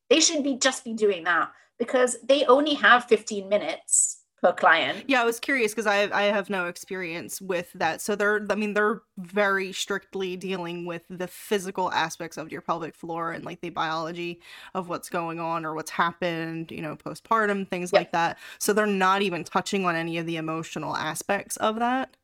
[0.09, 5.05] They should be just be doing that because they only have 15 minutes per client.
[5.09, 8.01] Yeah, I was curious because I I have no experience with that.
[8.01, 12.95] So they're I mean they're very strictly dealing with the physical aspects of your pelvic
[12.95, 14.41] floor and like the biology
[14.75, 18.01] of what's going on or what's happened, you know, postpartum, things yep.
[18.01, 18.39] like that.
[18.59, 22.17] So they're not even touching on any of the emotional aspects of that.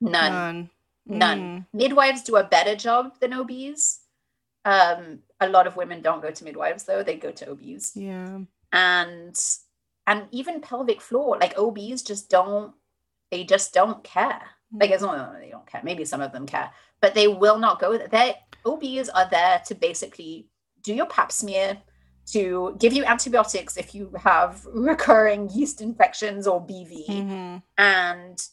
[0.00, 0.32] None.
[0.32, 0.70] None.
[1.06, 1.40] None.
[1.40, 1.66] Mm.
[1.72, 4.00] Midwives do a better job than OBs.
[4.64, 7.92] Um, a lot of women don't go to midwives though; they go to OBs.
[7.94, 8.38] Yeah.
[8.72, 9.36] And
[10.06, 12.74] and even pelvic floor like obs just don't
[13.30, 14.40] they just don't care.
[14.72, 15.80] Like it's not they don't care.
[15.84, 18.34] Maybe some of them care but they will not go there.
[18.64, 20.46] Obs are there to basically
[20.82, 21.78] do your pap smear
[22.26, 27.56] to give you antibiotics if you have recurring yeast infections or bv mm-hmm.
[27.76, 28.48] and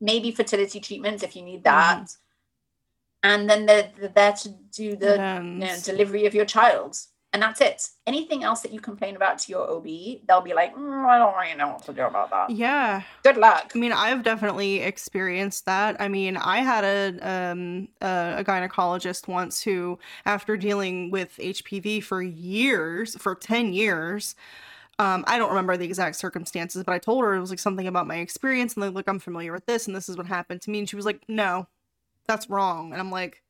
[0.00, 2.04] maybe fertility treatments if you need that.
[2.04, 3.30] Mm-hmm.
[3.30, 6.96] and then they're, they're, there to do the you know, delivery of your child
[7.32, 7.88] and that's it.
[8.06, 9.84] Anything else that you complain about to your OB,
[10.26, 12.50] they'll be like, mm, I don't really know what to do about that.
[12.50, 13.02] Yeah.
[13.22, 13.70] Good luck.
[13.74, 16.00] I mean, I've definitely experienced that.
[16.00, 22.02] I mean, I had a um a, a gynecologist once who, after dealing with HPV
[22.02, 24.34] for years, for ten years.
[24.98, 27.86] Um, I don't remember the exact circumstances, but I told her it was like something
[27.86, 30.60] about my experience, and like, look, I'm familiar with this, and this is what happened
[30.62, 30.80] to me.
[30.80, 31.68] And she was like, "No,
[32.26, 33.42] that's wrong." And I'm like,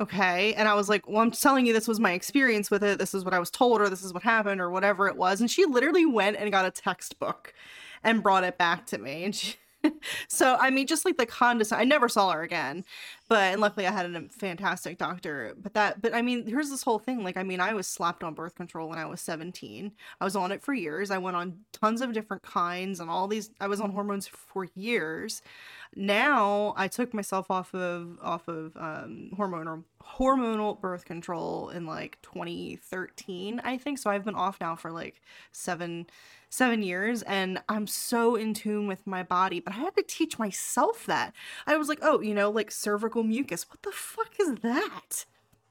[0.00, 0.54] okay?
[0.54, 2.98] And i was like well i'm telling you this was my experience with it.
[2.98, 5.40] This is what i was told or this is what happened or whatever it was.
[5.40, 7.52] And she literally went and got a textbook
[8.02, 9.24] and brought it back to me.
[9.24, 9.56] And she
[10.28, 12.84] so i mean just like the condescend i never saw her again
[13.30, 15.54] but and luckily I had a fantastic doctor.
[15.56, 17.22] But that, but I mean, here's this whole thing.
[17.22, 19.92] Like, I mean, I was slapped on birth control when I was 17.
[20.20, 21.12] I was on it for years.
[21.12, 23.50] I went on tons of different kinds and all these.
[23.60, 25.42] I was on hormones for years.
[25.94, 32.18] Now I took myself off of off of um, hormonal hormonal birth control in like
[32.22, 33.98] 2013, I think.
[33.98, 35.20] So I've been off now for like
[35.52, 36.06] seven
[36.50, 39.60] seven years and I'm so in tune with my body.
[39.60, 41.32] But I had to teach myself that.
[41.66, 43.68] I was like, oh, you know, like cervical mucus.
[43.68, 45.24] What the fuck is that?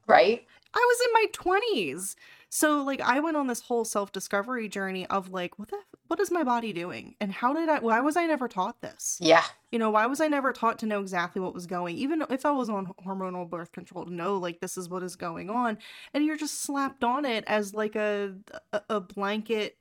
[0.08, 0.46] Right.
[0.74, 2.16] I was in my 20s.
[2.52, 6.32] So like I went on this whole self-discovery journey of like what the what is
[6.32, 9.20] my body doing and how did I why was I never taught this?
[9.22, 9.44] Yeah.
[9.72, 12.48] You know, why was I never taught to know exactly what was going even if
[12.48, 15.78] I was on hormonal birth control to know like this is what is going on
[16.14, 18.34] and you're just slapped on it as like a
[18.74, 19.78] a, a blanket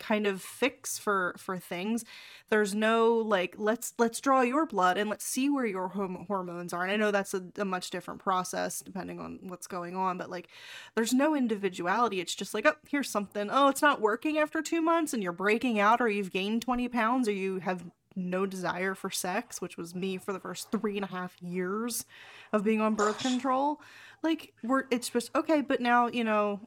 [0.00, 2.04] kind of fix for for things.
[2.48, 6.72] There's no like let's let's draw your blood and let's see where your hom- hormones
[6.72, 6.82] are.
[6.82, 10.30] And i know that's a, a, much different process depending on what's going on but
[10.30, 10.48] like
[10.96, 12.18] there's no individuality.
[12.18, 13.48] It's just like oh here's something.
[13.52, 16.88] Oh it's not working after two months and you're breaking out or you've gained 20
[16.88, 17.84] pounds or you have
[18.16, 22.04] no desire for sex which was me for the first three and a half years
[22.52, 23.80] of being on birth control.
[24.22, 26.60] Like we're it's just okay but now you know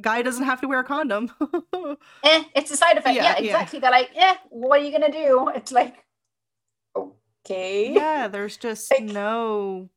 [0.00, 1.30] guy doesn't have to wear a condom.
[2.24, 3.16] eh, it's a side effect.
[3.16, 3.78] Yeah, yeah exactly.
[3.78, 3.80] Yeah.
[3.80, 5.50] They're like, yeah, what are you gonna do?
[5.54, 6.04] It's like,
[6.96, 7.92] okay.
[7.92, 9.88] Yeah, there's just like, no.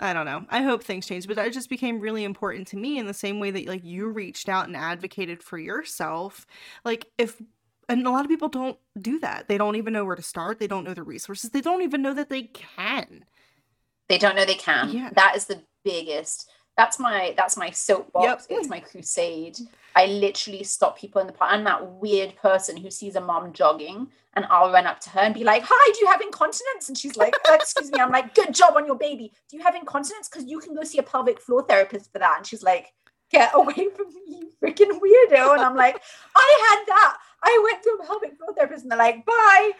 [0.00, 0.46] I don't know.
[0.48, 3.40] I hope things change, but it just became really important to me in the same
[3.40, 6.46] way that like you reached out and advocated for yourself.
[6.84, 7.42] Like if
[7.88, 9.48] and a lot of people don't do that.
[9.48, 10.58] They don't even know where to start.
[10.58, 11.50] They don't know the resources.
[11.50, 13.24] They don't even know that they can.
[14.08, 14.90] They don't know they can.
[14.90, 15.10] Yeah.
[15.14, 18.46] That is the biggest that's my that's my soapbox.
[18.48, 18.58] Yep.
[18.60, 19.58] it's my crusade.
[19.96, 21.52] I literally stop people in the park.
[21.52, 25.20] I'm that weird person who sees a mom jogging and i'll run up to her
[25.20, 26.88] and be like hi do you have incontinence?
[26.88, 27.98] And she's like oh, excuse me.
[27.98, 29.32] I'm like good job on your baby.
[29.50, 30.28] Do you have incontinence?
[30.28, 32.36] Because you can go see a pelvic floor therapist for that.
[32.38, 32.92] And she's like
[33.28, 35.54] get away from me you freaking weirdo.
[35.54, 36.00] And i'm like
[36.36, 37.18] i had that.
[37.42, 38.84] I went to a pelvic floor therapist.
[38.84, 39.72] And they're like bye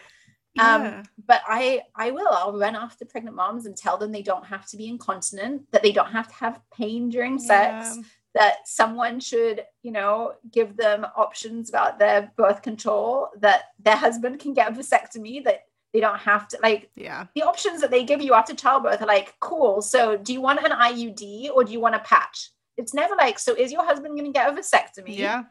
[0.59, 0.75] yeah.
[0.99, 2.27] Um, but I I will.
[2.29, 5.83] I'll run after pregnant moms and tell them they don't have to be incontinent, that
[5.83, 8.03] they don't have to have pain during sex, yeah.
[8.35, 14.39] that someone should, you know, give them options about their birth control, that their husband
[14.39, 18.03] can get a vasectomy, that they don't have to like yeah the options that they
[18.03, 21.71] give you after childbirth are like cool so do you want an iud or do
[21.71, 24.55] you want a patch it's never like so is your husband going to get a
[24.55, 25.45] vasectomy yeah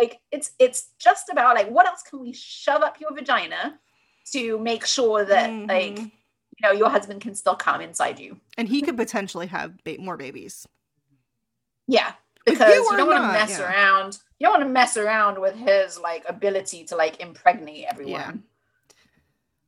[0.00, 3.78] like it's it's just about like what else can we shove up your vagina
[4.32, 5.68] to make sure that mm-hmm.
[5.68, 9.72] like you know your husband can still come inside you and he could potentially have
[9.84, 10.66] ba- more babies
[11.86, 12.12] yeah
[12.44, 13.68] because you, you, don't want to mess yeah.
[13.68, 18.12] around you don't want to mess around with his like ability to like impregnate everyone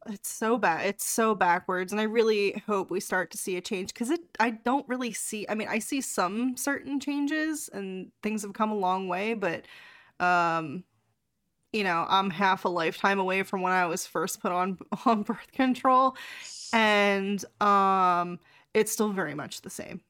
[0.06, 0.12] yeah.
[0.12, 3.60] it's so bad it's so backwards and i really hope we start to see a
[3.60, 8.10] change because it i don't really see i mean i see some certain changes and
[8.22, 9.64] things have come a long way but
[10.20, 10.82] um
[11.72, 15.22] you know, I'm half a lifetime away from when I was first put on on
[15.22, 16.16] birth control
[16.72, 18.38] and um
[18.74, 20.00] it's still very much the same.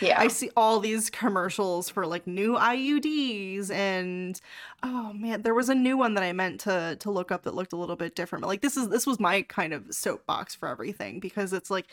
[0.00, 0.20] Yeah.
[0.20, 4.40] I see all these commercials for like new IUDs and
[4.82, 7.54] oh man, there was a new one that I meant to to look up that
[7.54, 8.42] looked a little bit different.
[8.42, 11.86] But like this is this was my kind of soapbox for everything because it's like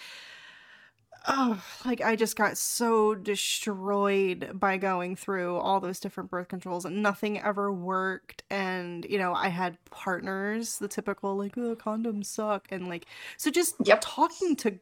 [1.28, 6.86] oh, like I just got so destroyed by going through all those different birth controls
[6.86, 8.44] and nothing ever worked.
[8.50, 12.68] And, you know, I had partners, the typical, like, oh, condoms suck.
[12.72, 13.06] And, like,
[13.38, 14.00] so just yep.
[14.02, 14.80] talking to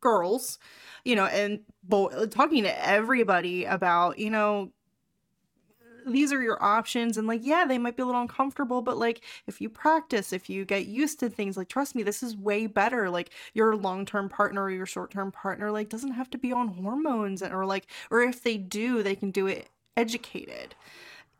[0.00, 0.58] girls,
[1.04, 4.72] you know, and bo- talking to everybody about, you know,
[6.06, 9.22] these are your options and like yeah they might be a little uncomfortable but like
[9.46, 12.66] if you practice if you get used to things like trust me this is way
[12.66, 16.68] better like your long-term partner or your short-term partner like doesn't have to be on
[16.68, 20.74] hormones or like or if they do they can do it educated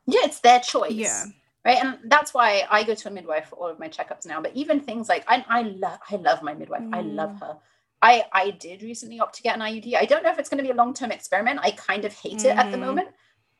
[0.07, 1.25] yeah it's their choice yeah
[1.65, 4.41] right and that's why i go to a midwife for all of my checkups now
[4.41, 6.95] but even things like i, I love i love my midwife mm.
[6.95, 7.41] i love mm.
[7.41, 7.57] her
[8.05, 9.95] I, I did recently opt to get an IUD.
[9.95, 11.61] I don't know if it's going to be a long term experiment.
[11.63, 12.47] I kind of hate mm.
[12.47, 12.81] it at the mm.
[12.81, 13.11] moment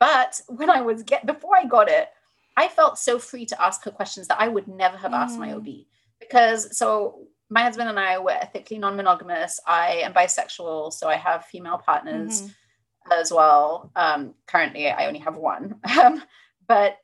[0.03, 2.09] but when I was get before I got it,
[2.57, 5.47] I felt so free to ask her questions that I would never have asked my
[5.47, 5.55] mm.
[5.55, 5.85] OB.
[6.19, 9.61] Because so my husband and I were ethically non-monogamous.
[9.65, 13.21] I am bisexual, so I have female partners mm-hmm.
[13.21, 13.91] as well.
[13.95, 15.79] Um, currently, I only have one.
[15.97, 16.21] Um,
[16.67, 16.97] but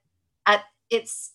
[0.45, 1.31] at it's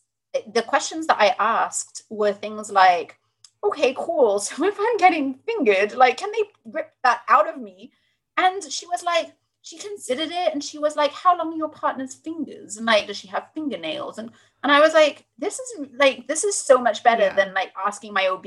[0.53, 3.17] the questions that I asked were things like,
[3.63, 4.39] "Okay, cool.
[4.47, 7.93] So if I'm getting fingered, like, can they rip that out of me?"
[8.37, 9.33] And she was like,
[9.65, 12.77] she considered it and she was like, How long are your partner's fingers?
[12.77, 14.19] And like, does she have fingernails?
[14.19, 14.31] And
[14.63, 17.35] and I was like, This is like this is so much better yeah.
[17.35, 18.47] than like asking my OB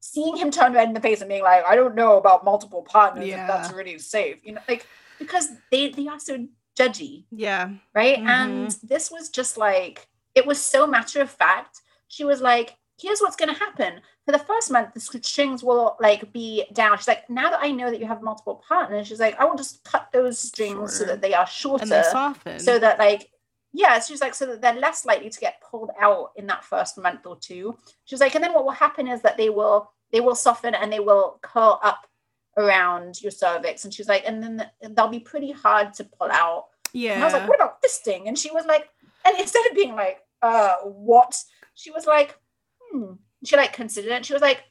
[0.00, 2.82] seeing him turn red in the face and being like, I don't know about multiple
[2.82, 3.42] partners Yeah.
[3.42, 4.36] if that's really safe.
[4.42, 4.86] You know, like
[5.18, 6.46] because they they are so
[6.78, 7.70] judgy, Yeah.
[7.94, 8.18] right?
[8.18, 8.28] Mhm.
[8.28, 11.80] And this was just like it was so matter of fact.
[12.08, 14.00] She was like, here's what's gonna happen.
[14.24, 16.96] For the first month, the strings will like be down.
[16.96, 19.56] She's like, now that I know that you have multiple partners, she's like, I will
[19.56, 22.58] just cut those strings so that they are shorter And they soften.
[22.60, 23.30] so that like
[23.74, 26.96] yeah she's like so that they're less likely to get pulled out in that first
[26.96, 30.20] month or two she's like and then what will happen is that they will they
[30.20, 32.06] will soften and they will curl up
[32.56, 36.66] around your cervix and she's like and then they'll be pretty hard to pull out
[36.92, 37.14] yeah.
[37.14, 38.88] and i was like what about fisting and she was like
[39.26, 41.36] and instead of being like uh what
[41.74, 42.38] she was like
[42.94, 43.12] hmm
[43.44, 44.62] she like considered it she was like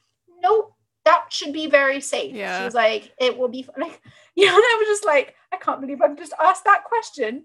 [0.42, 0.74] nope
[1.06, 2.58] that should be very safe Yeah.
[2.60, 4.02] she was like it will be like
[4.36, 7.44] you know and i was just like i can't believe i've just asked that question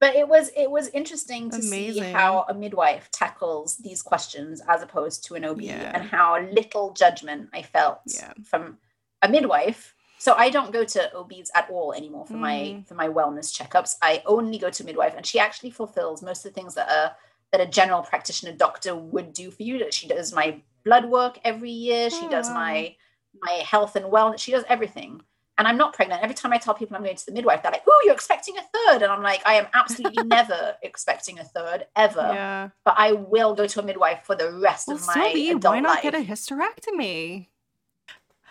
[0.00, 4.82] but it was it was interesting to see how a midwife tackles these questions as
[4.82, 5.90] opposed to an ob Yeah.
[5.94, 8.32] and how little judgment i felt Yeah.
[8.44, 8.78] from
[9.22, 12.86] a midwife so i don't go to obs at all anymore for my Mm.
[12.86, 16.52] for my wellness checkups i only go to midwife and she actually fulfills most of
[16.52, 17.16] the things that a
[17.52, 21.38] that a general practitioner doctor would do for you that she does my blood work
[21.44, 22.54] every year she oh, does Oh.
[22.54, 22.96] my
[23.40, 25.20] my health and wellness she does everything
[25.58, 26.22] and I'm not pregnant.
[26.22, 28.56] Every time I tell people I'm going to the midwife, they're like, "Oh, you're expecting
[28.58, 29.02] a third.
[29.02, 32.68] and I'm like, "I am absolutely never expecting a third ever, yeah.
[32.84, 35.64] but I will go to a midwife for the rest Well, of my Sylvie, adult
[35.74, 37.48] why not life." get a hysterectomy?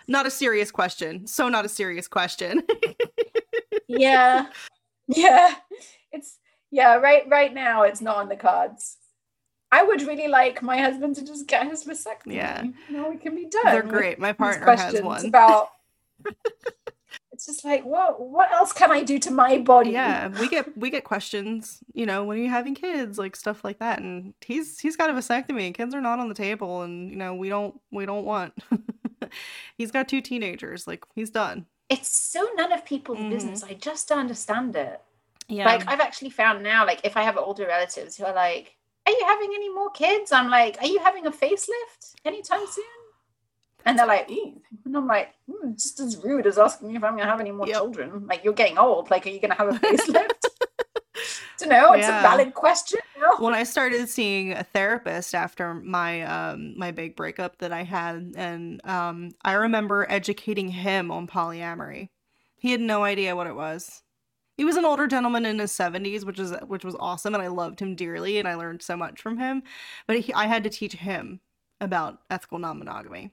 [0.08, 1.26] Not a serious question.
[1.26, 2.62] So not a serious question.
[3.88, 4.46] yeah,
[5.08, 5.54] yeah,
[6.12, 6.38] it's
[6.76, 6.92] yeah.
[6.96, 8.96] Right, right now, it's not on the cards.
[9.72, 12.34] I would really like my husband to just get his vasectomy.
[12.34, 12.62] Yeah.
[12.62, 13.64] you know, we can be done.
[13.64, 14.18] They're great.
[14.18, 15.26] My these partner has one.
[15.32, 15.68] About
[17.32, 18.18] it's just like, what?
[18.20, 19.90] What else can I do to my body?
[19.90, 23.62] yeah, we get we get questions, you know, when are you having kids, like stuff
[23.64, 23.98] like that.
[24.00, 25.74] And he's he's got a vasectomy.
[25.74, 28.54] Kids are not on the table, and you know we don't we don't want.
[29.78, 30.86] he's got two teenagers.
[30.86, 31.66] Like he's done.
[31.90, 33.30] it's so none of people's Mhm.
[33.30, 33.62] business.
[33.62, 35.00] I just don't understand it.
[35.48, 35.66] Yeah.
[35.66, 38.76] Like I've actually found now, like if I have older relatives who are like,
[39.06, 42.84] "Are you having any more kids?" I'm like, "Are you having a facelift anytime soon?"
[43.84, 45.34] And they're like, "Ew." and I'm like,
[45.64, 47.76] "It's just as rude as asking me if I'm gonna have any more Yep.
[47.76, 48.26] children.
[48.26, 49.10] Like you're getting old.
[49.10, 50.44] Like, are you gonna have a facelift?"
[51.58, 52.18] to know, it's Yeah.
[52.18, 52.98] a valid question.
[53.20, 53.36] know?
[53.38, 58.32] when I started seeing a therapist after my um my big breakup that I had
[58.36, 62.08] and um I remember educating him on polyamory.
[62.58, 64.02] He had no idea what it was.
[64.56, 67.48] He was an older gentleman in his 70s, which is which was awesome and I
[67.48, 69.62] loved him dearly and I learned so much from him.
[70.06, 71.40] But he, I had to teach him
[71.80, 73.32] about ethical non-monogamy.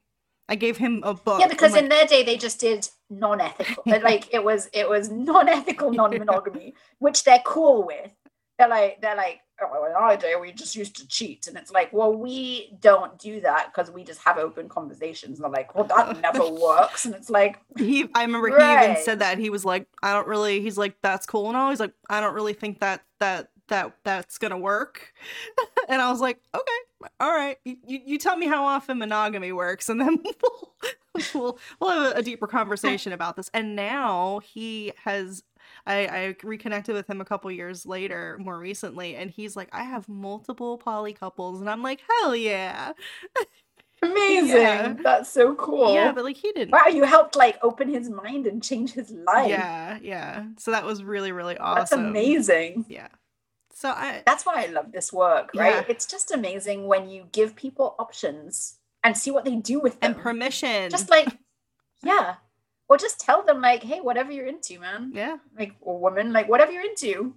[0.50, 1.40] I gave him a book.
[1.40, 3.84] Yeah, oh because like, in their day they just did non-ethical.
[3.86, 8.12] like it was it was non-ethical non-monogamy, which they're cool with.
[8.60, 11.57] They're like they're like, oh, Oh, in our day we just used to cheat, and
[11.57, 15.39] it's like, well, we don't do that because we just have open conversations.
[15.39, 19.03] And they're like, well, that never works, and it's like, he I remember he even
[19.03, 19.38] said that.
[19.38, 21.70] He was like I don't really he's like that's cool and all.
[21.70, 25.14] He's like I don't really think that that that that's gonna work.
[25.89, 26.84] And I was like okay
[27.20, 27.57] all right.
[27.66, 30.74] You, you, you tell me how often monogamy works and then we'll
[31.34, 33.49] we'll, we'll have a, a deeper conversation about this.
[33.53, 35.43] And now he has
[35.86, 39.84] I, I reconnected with him a couple years later more recently and he's like I
[39.84, 42.94] have multiple poly couples and I'm like hell yeah
[44.02, 44.58] amazing.
[44.58, 44.96] Yeah.
[45.02, 45.94] That's so cool.
[45.94, 49.12] yeah but like he didn't wow, you helped like open his mind and change his
[49.12, 49.50] life.
[49.50, 50.46] Yeah, yeah.
[50.58, 51.80] So that was really, really awesome.
[51.80, 52.86] that's amazing.
[52.88, 53.08] Yeah.
[53.74, 55.76] So I That's why I love this work, right?
[55.76, 55.84] Yeah.
[55.90, 60.14] It's just amazing when you give people options and see what they do with them.
[60.14, 60.90] and permission.
[60.90, 61.38] just like
[62.04, 62.36] yeah
[62.90, 65.38] or just tell them like hey whatever you're into man yeah.
[65.58, 67.34] like or woman like whatever you're into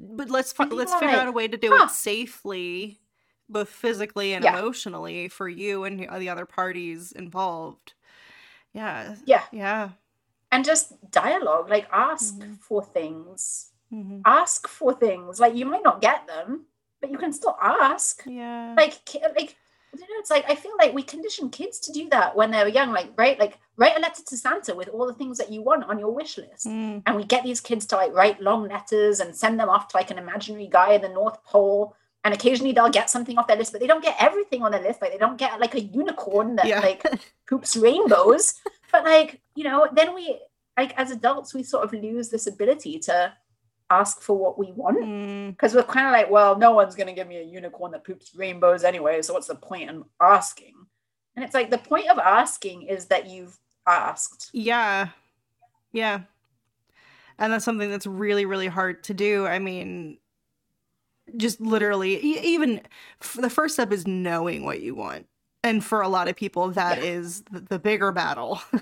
[0.00, 2.98] But let's fi- let's figure out a way to do "Huh." it safely,
[3.48, 4.58] both physically and Yeah.
[4.58, 7.94] emotionally for you and the other parties involved.
[8.72, 9.16] Yeah.
[9.24, 9.44] Yeah.
[9.52, 9.90] Yeah.
[10.50, 12.56] and just dialogue like ask Mhm.
[12.58, 14.22] for things Mhm.
[14.24, 16.64] ask for things like you might not get them
[17.00, 18.72] but you can still ask Yeah.
[18.76, 18.96] like
[19.36, 19.56] like
[19.94, 22.50] I don't know, it's like I feel like we condition kids to do that when
[22.50, 25.50] they're young, like right, like write a letter to Santa with all the things that
[25.52, 26.66] you want on your wish list.
[26.66, 27.02] Mm.
[27.06, 29.96] and we get these kids to like write long letters and send them off to
[29.96, 31.94] like an imaginary guy in the North Pole.
[32.24, 34.82] And occasionally they'll get something off their list, but they don't get everything on their
[34.82, 35.00] list.
[35.00, 36.80] Like they don't get like a unicorn that Yeah.
[36.80, 37.02] like
[37.48, 38.54] poops rainbows.
[38.92, 40.38] but like, you know, then we
[40.76, 43.32] like as adults, we sort of lose this ability to
[43.90, 44.98] ask for what we want.
[44.98, 45.50] Mm.
[45.50, 48.32] Because we're kind of like, well, no one's gonna give me a unicorn that poops
[48.34, 49.22] rainbows anyway.
[49.22, 50.74] So what's the point in asking?
[51.36, 54.50] And it's like the point of asking is that you've asked.
[54.52, 55.08] Yeah.
[55.92, 56.22] Yeah.
[57.38, 59.46] And that's something that's really, really hard to do.
[59.46, 60.18] I mean,
[61.36, 62.80] just literally, even
[63.22, 65.26] f- the first step is knowing what you want.
[65.68, 67.04] And for a lot of people that Yeah.
[67.04, 68.60] is the, the bigger battle.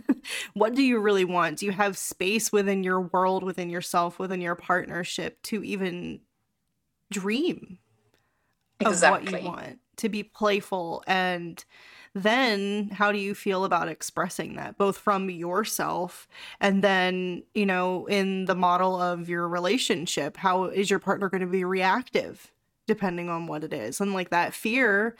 [0.54, 1.58] What do you really want?
[1.58, 6.20] Do you have space within your world within yourself within your partnership to even
[7.12, 7.78] dream
[8.84, 11.04] of what you want to be playful?
[11.06, 11.64] And
[12.14, 16.26] then how do you feel about expressing that both from yourself
[16.60, 20.36] and then you know in the model of your relationship?
[20.36, 22.52] How is your partner going to be reactive
[22.86, 24.00] depending on what it is?
[24.00, 25.16] And like that fear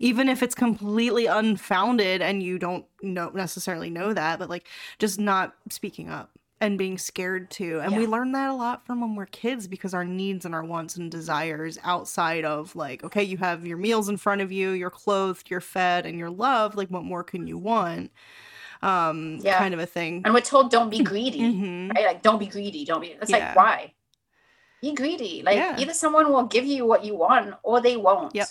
[0.00, 4.66] even if it's completely unfounded and you don't know necessarily know that but like
[4.98, 6.30] just not speaking up
[6.60, 8.08] and being scared to and we Yeah.
[8.10, 11.10] learn that a lot from when we're kids because our needs and our wants and
[11.10, 15.50] desires outside of like okay you have your meals in front of you you're clothed
[15.50, 18.10] you're fed and you're loved like what more can you want
[18.82, 19.58] um Yeah.
[19.58, 21.94] kind of a thing And we're told don't be greedy, Mhm.
[21.94, 22.06] right?
[22.06, 23.08] Like don't be greedy, don't be.
[23.08, 23.38] It's Yeah.
[23.38, 23.94] like why?
[24.80, 25.42] Be greedy.
[25.44, 28.34] Like either someone will give you what you want or they won't.
[28.34, 28.48] Yep.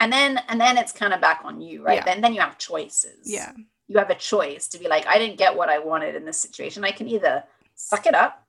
[0.00, 1.96] And then and then it's kind of back on you, right?
[1.96, 2.04] Yeah.
[2.04, 3.22] Then then you have choices.
[3.24, 3.52] yeah
[3.88, 6.38] You have a choice to be like, I didn't get what I wanted in this
[6.40, 6.84] situation.
[6.84, 7.44] I can either
[7.74, 8.46] suck it up,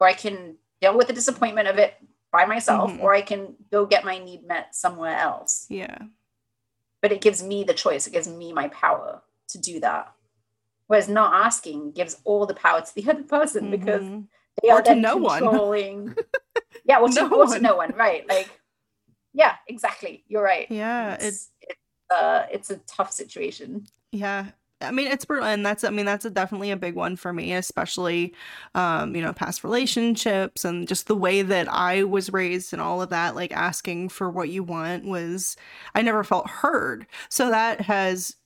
[0.00, 1.94] or I can deal with the disappointment of it
[2.30, 3.00] by myself, Mhm.
[3.02, 5.66] or I can go get my need met somewhere else.
[5.68, 5.98] yeah
[7.00, 8.06] But it gives me the choice.
[8.06, 10.12] It gives me my power to do that.
[10.86, 14.26] Whereas not asking gives all the power to the other person because Mhm.
[14.62, 15.40] they Or are to then no one.
[15.42, 16.14] controlling.
[16.84, 18.26] yeah, well, to, No or to no one, right?
[18.28, 18.48] Like,
[19.34, 20.24] yeah, exactly.
[20.28, 20.66] You're right.
[20.70, 21.80] yeah it it's, it's,
[22.10, 23.86] uh, it's a tough situation.
[24.12, 24.46] Yeah.
[24.80, 25.46] I mean, it's brutal.
[25.46, 28.34] And that's, I mean, that's a, definitely a big one for me, especially,
[28.74, 33.00] um, you know, past relationships and just the way that I was raised and all
[33.00, 35.56] of that, like asking for what you want was,
[35.94, 37.06] I never felt heard.
[37.30, 38.36] So that has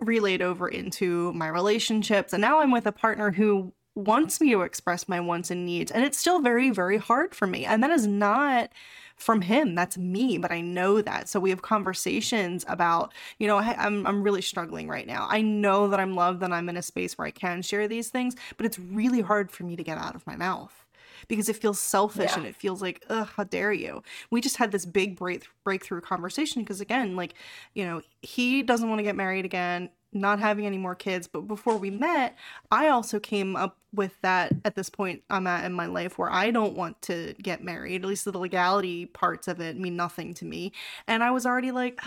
[0.00, 2.32] relayed over into my relationships.
[2.32, 5.90] And now I'm with a partner who wants me to express my wants and needs.
[5.90, 7.64] And it's still very, very hard for me.
[7.64, 8.70] And that is not
[9.18, 9.74] from him.
[9.74, 11.28] That's me, but I know that.
[11.28, 15.26] So we have conversations about, you know, I'm I'm really struggling right now.
[15.30, 18.08] I know that I'm loved and I'm in a space where I can share these
[18.08, 20.84] things, but it's really hard for me to get out of my mouth
[21.26, 22.38] because it feels selfish Yeah.
[22.38, 24.02] and it feels like, ugh, how dare you?
[24.30, 27.34] We just had this big break breakthrough conversation because again, like,
[27.74, 31.26] you know, he doesn't want to get married again, not having any more kids.
[31.26, 32.36] But before we met,
[32.70, 36.30] I also came up with that at this point I'm at in my life where
[36.30, 38.02] I don't want to get married.
[38.02, 40.72] At least the legality parts of it mean nothing to me.
[41.06, 42.00] And I was already like,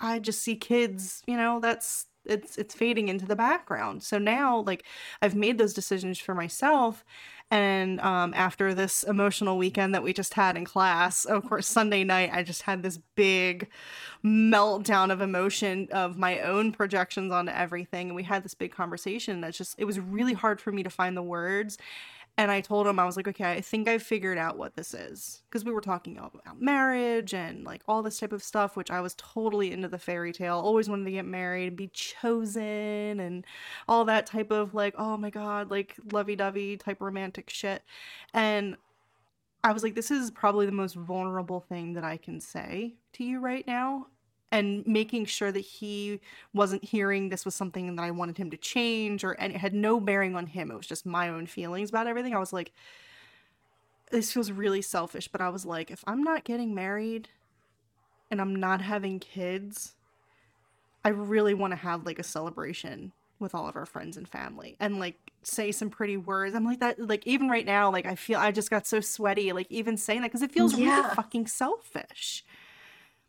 [0.00, 4.02] I just see kids, you know, that's it's it's fading into the background.
[4.02, 4.84] So now like
[5.22, 7.04] I've made those decisions for myself.
[7.50, 12.04] And um, after this emotional weekend that we just had in class, of course, Sunday
[12.04, 13.68] night, I just had this big
[14.22, 18.08] meltdown of emotion of my own projections onto everything.
[18.08, 20.90] And we had this big conversation that's just, it was really hard for me to
[20.90, 21.78] find the words.
[22.38, 24.94] And I told him, I was like, okay, I think I figured out what this
[24.94, 25.42] is.
[25.50, 29.00] Because we were talking about marriage and like all this type of stuff, which I
[29.00, 30.60] was totally into the fairy tale.
[30.60, 33.44] Always wanted to get married and be chosen and
[33.88, 37.82] all that type of like, oh my God, like lovey dovey type romantic shit.
[38.32, 38.76] And
[39.64, 43.24] I was like, this is probably the most vulnerable thing that I can say to
[43.24, 44.06] you right now.
[44.50, 46.20] And making sure that he
[46.54, 49.74] wasn't hearing this was something that I wanted him to change or and it had
[49.74, 50.70] no bearing on him.
[50.70, 52.34] It was just my own feelings about everything.
[52.34, 52.72] I was like,
[54.10, 57.28] this feels really selfish, but I was like, if I'm not getting married
[58.30, 59.94] and I'm not having kids,
[61.04, 64.76] I really want to have like a celebration with all of our friends and family
[64.80, 66.54] and like say some pretty words.
[66.54, 69.52] I'm like that like even right now like I feel I just got so sweaty
[69.52, 72.44] like even saying that cuz it feels really fucking selfish.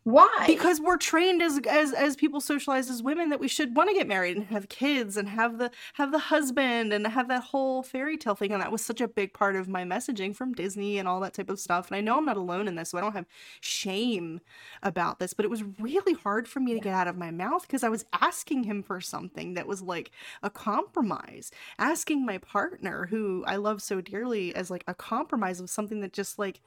[0.04, 0.44] Why?
[0.46, 3.94] Because we're trained as as as people socialized as women that we should want to
[3.94, 7.82] get married and have kids and have the have the husband and have that whole
[7.82, 10.96] fairy tale thing and that was such a big part of my messaging from Disney
[10.96, 11.88] and all that type of stuff.
[11.88, 13.26] And I know I'm not alone in this, so I don't have
[13.60, 14.40] shame
[14.82, 17.62] about this, but it was really hard for me to get out of my mouth
[17.62, 21.50] because I was asking him for something that was like a compromise.
[21.78, 26.14] Asking my partner who I love so dearly as like a compromise of something that
[26.14, 26.62] just like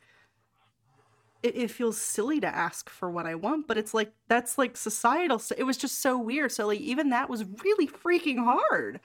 [1.43, 4.77] it, it feels silly to ask for what I want, but it's like that's like
[4.77, 5.39] societal.
[5.39, 6.51] So it was just so weird.
[6.51, 8.99] So like even that was really freaking hard.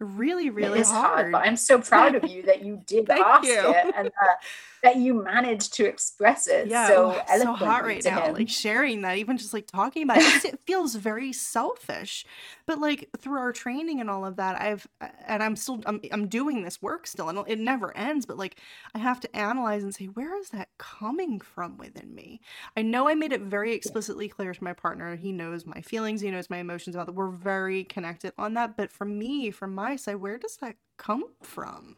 [0.00, 1.06] Really, really hard.
[1.06, 1.32] hard.
[1.32, 3.58] but I'm so proud of you that you did ask you.
[3.58, 4.36] it and that,
[4.84, 8.10] that you managed to express it yeah, so oh, it's so eloquently hot right to
[8.10, 8.26] now.
[8.26, 8.34] him.
[8.34, 12.26] Like sharing that, even just like talking about it, it feels very selfish.
[12.66, 16.00] But like through our training and all of that, I've uh, and I'm still I'm
[16.12, 18.26] I'm doing this work still, and it never ends.
[18.26, 18.60] But like
[18.94, 22.40] I have to analyze and say, where is that coming from within me?
[22.76, 25.16] I know I made it very explicitly clear to my partner.
[25.16, 27.14] He knows my feelings, he knows my emotions about that.
[27.14, 28.76] We're very connected on that.
[28.76, 31.96] But for me, from my side, where does that come from?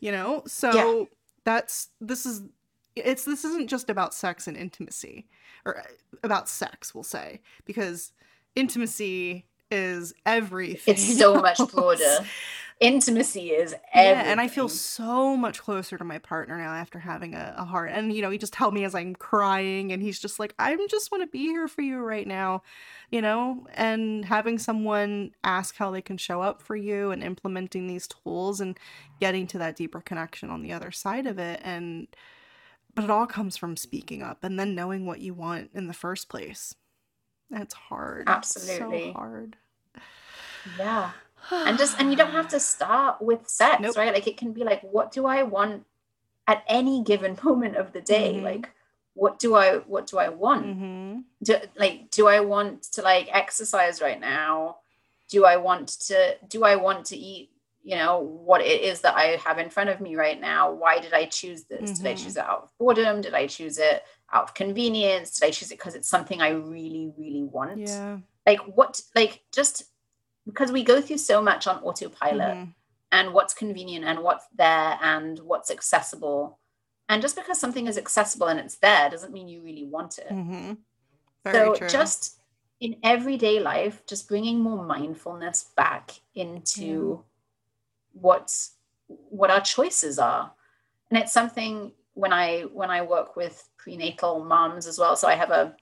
[0.00, 1.08] You know, so
[1.44, 2.42] that's this is
[2.96, 5.26] it's this isn't just about sex and intimacy
[5.64, 5.82] or uh,
[6.22, 8.12] about sex we'll say because
[8.54, 12.18] intimacy is everything it's so much broader
[12.82, 14.24] intimacy is everything.
[14.24, 17.64] yeah and i feel so much closer to my partner now after having a, a
[17.64, 20.52] heart and you know he just helped me as i'm crying and he's just like
[20.58, 22.60] i just want to be here for you right now
[23.10, 27.86] you know and having someone ask how they can show up for you and implementing
[27.86, 28.76] these tools and
[29.20, 32.08] getting to that deeper connection on the other side of it and
[32.94, 35.94] but it all comes from speaking up and then knowing what you want in the
[35.94, 36.74] first place
[37.52, 39.06] it's hard Absolutely.
[39.06, 39.56] so hard
[40.78, 41.12] yeah
[41.50, 43.96] and just and you don't have to start with sex Nope.
[43.96, 44.12] right?
[44.14, 45.84] Like it can be like what do i want
[46.46, 48.34] at any given moment of the day?
[48.36, 48.42] Mhm.
[48.42, 48.70] like
[49.14, 50.66] what do i what do i want?
[50.66, 51.20] Mm-hmm.
[51.42, 54.76] do, like do i want to like exercise right now?
[55.28, 57.50] Do i want to do i want to eat
[57.84, 60.72] you know what it is that i have in front of me right now?
[60.72, 61.98] Why did i choose this?
[61.98, 62.22] Did i Mhm.
[62.24, 63.20] choose it out of boredom?
[63.20, 65.38] Did i choose it out of convenience?
[65.38, 67.78] Did i choose it because it's something i really really want?
[67.88, 68.18] Yeah.
[68.46, 69.84] Like what like just
[70.46, 72.74] because we go through so much on autopilot Mhm.
[73.12, 76.58] and what's convenient and what's there and what's accessible
[77.08, 80.30] and just because something is accessible and it's there doesn't mean you really want it
[80.30, 80.78] Mhm.
[81.44, 81.88] Very so true.
[81.88, 82.38] just
[82.80, 87.24] in everyday life just bringing more mindfulness back into
[88.12, 88.72] what's
[89.06, 90.52] what our choices are
[91.10, 95.34] and it's something when i when i work with prenatal moms as well so i
[95.34, 95.74] have a,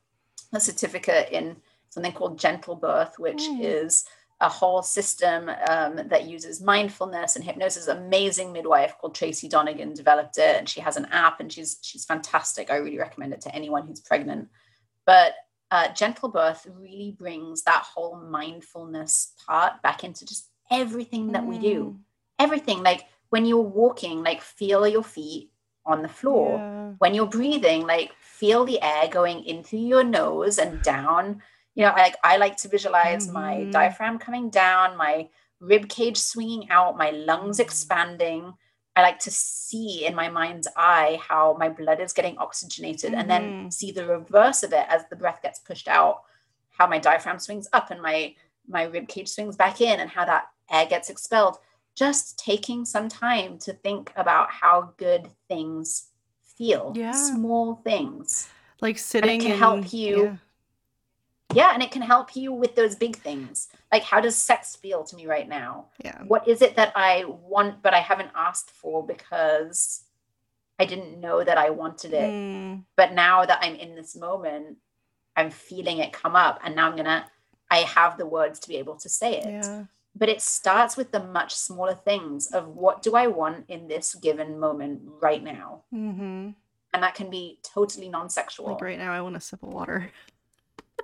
[0.52, 1.56] a certificate in
[1.88, 3.60] something called gentle birth which Mm.
[3.62, 4.04] is
[4.40, 7.88] a whole system um, that uses mindfulness and hypnosis.
[7.88, 12.04] Amazing midwife called tracy donegan developed it and she has an app and she's she's
[12.04, 12.70] fantastic.
[12.70, 14.48] I really recommend it to anyone who's pregnant.
[15.04, 15.34] But
[15.70, 21.58] uh, gentle birth really brings that whole mindfulness part back into just everything that we
[21.58, 21.84] do.
[21.84, 21.98] Mm.
[22.38, 25.50] everything like when you're walking like feel your feet
[25.84, 26.56] on the floor.
[26.56, 26.92] Yeah.
[26.98, 31.42] when you're breathing like feel the air going in through your nose and down
[31.80, 33.72] you know like i like to visualize my Mhm.
[33.72, 35.28] diaphragm coming down my
[35.60, 38.52] rib cage swinging out my lungs expanding
[38.96, 43.26] i like to see in my mind's eye how my blood is getting oxygenated and
[43.32, 43.72] then Mhm.
[43.72, 46.22] see the reverse of it as the breath gets pushed out
[46.78, 48.34] how my diaphragm swings up and my
[48.68, 51.56] my rib cage swings back in and how that air gets expelled
[51.96, 56.08] just taking some time to think about how good things
[56.56, 57.12] feel Yeah.
[57.12, 58.48] small things
[58.80, 60.36] like sitting can and- help you yeah.
[61.54, 63.68] Yeah and it can help you with those big things.
[63.92, 65.86] Like how does sex feel to me right now?
[66.04, 66.22] Yeah.
[66.24, 70.02] What is it that i want but i haven't asked for because
[70.78, 72.30] i didn't know that i wanted it.
[72.30, 74.78] Mm, but now that i'm in this moment
[75.36, 77.26] i'm feeling it come up and now i'm gonna
[77.70, 79.46] i have the words to be able to say it.
[79.46, 79.84] Yeah.
[80.16, 84.14] But it starts with the much smaller things of what do i want in this
[84.14, 85.82] given moment right now?
[85.94, 86.50] Mm-hmm.
[86.92, 88.66] and that can be totally non-sexual.
[88.72, 90.10] Like right now i want a sip of water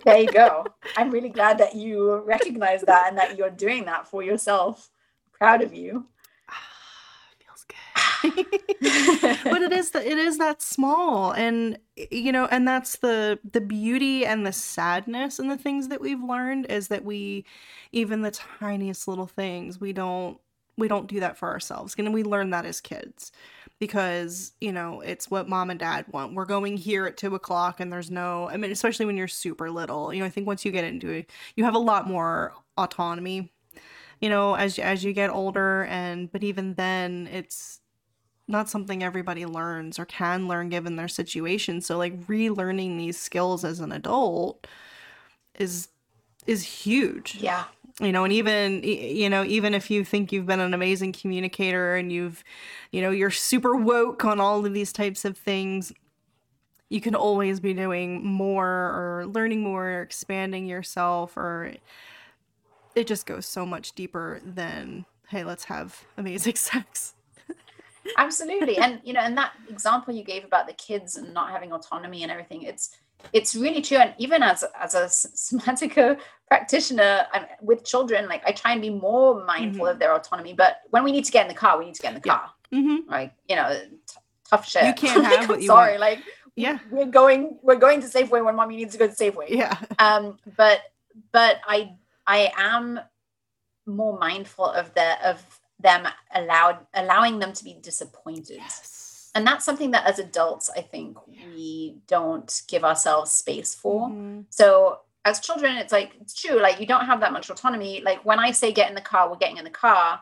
[0.07, 0.64] there you go.
[0.96, 4.90] I'm really glad that you recognize that and that you're doing that for yourself.
[5.32, 6.07] Proud of you.
[7.38, 8.46] Feels good.
[9.44, 13.61] But it is that it is that small and you know and that's the the
[13.61, 17.44] beauty and the sadness and the things that we've learned is that we
[17.92, 20.38] even the tiniest little things we don't
[20.78, 21.94] we don't do that for ourselves.
[21.98, 23.32] And we learn that as kids
[23.79, 26.35] because you know it's what mom and dad want.
[26.35, 29.70] We're going here at two o'clock and there's no i mean especially when you're super
[29.70, 32.55] little you know i think once you get into it you have a lot more
[32.79, 33.53] autonomy
[34.20, 37.81] you know as as you get older and but even then it's
[38.49, 41.81] not something everybody learns or can learn given their situation.
[41.81, 44.66] So like relearning these skills as an adult
[45.59, 45.89] is
[46.47, 47.37] is huge.
[47.41, 47.64] Yeah
[48.01, 51.97] you know and even you know even if you think you've been an amazing communicator
[51.97, 52.44] and you've
[52.92, 55.92] you know you're super woke on all of these types of things
[56.88, 61.72] you can always be doing more or learning more or expanding yourself or
[62.94, 67.14] it just goes so much deeper than hey let's have amazing sex.
[68.16, 68.78] Absolutely.
[68.78, 72.22] And you know and that example you gave about the kids and not having autonomy
[72.22, 72.97] and everything it's
[73.33, 78.53] it's really true and even as as a somatica practitioner I'm, with children like i
[78.53, 79.91] try and be more mindful Mhm.
[79.93, 82.03] of their autonomy but when we need to get in the car we need to
[82.03, 82.39] get in the Yeah.
[82.39, 83.11] car mm-hmm.
[83.11, 84.17] like you know t-
[84.51, 86.01] tough shit You can't Like, have what you sorry want.
[86.01, 86.21] like
[86.55, 89.77] yeah we're going we're going to safeway when mommy needs to go to safeway yeah
[89.99, 90.81] um but
[91.33, 91.91] but i
[92.27, 93.01] i am
[93.87, 95.43] more mindful of the of
[95.81, 98.95] them allowed allowing them to be disappointed yes
[99.37, 101.16] and that's something that as adults i think
[101.55, 104.45] we don't give ourselves space for Mhm.
[104.51, 108.20] so as children it's like it's true like you don't have that much autonomy like
[108.24, 110.20] when i say get in the car we're getting in the car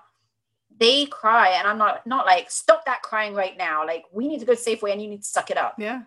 [0.77, 3.87] they cry and I'm not not like stop that crying right now.
[3.87, 5.75] Like we need to go Safeway and you need to suck it up.
[5.79, 6.01] Yeah.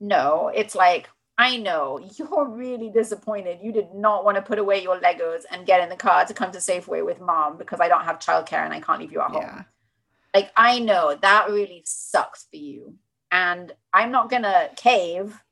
[0.00, 1.08] No, it's like
[1.46, 3.60] I know you're really disappointed.
[3.62, 6.34] You did not want to put away your Legos and get in the car to
[6.34, 9.20] come to Safeway with mom because I don't have childcare and I can't leave you
[9.20, 9.42] at home.
[9.42, 9.62] Yeah.
[10.38, 12.94] Like I know that really sucks for you.
[13.32, 15.42] And I'm not gonna cave,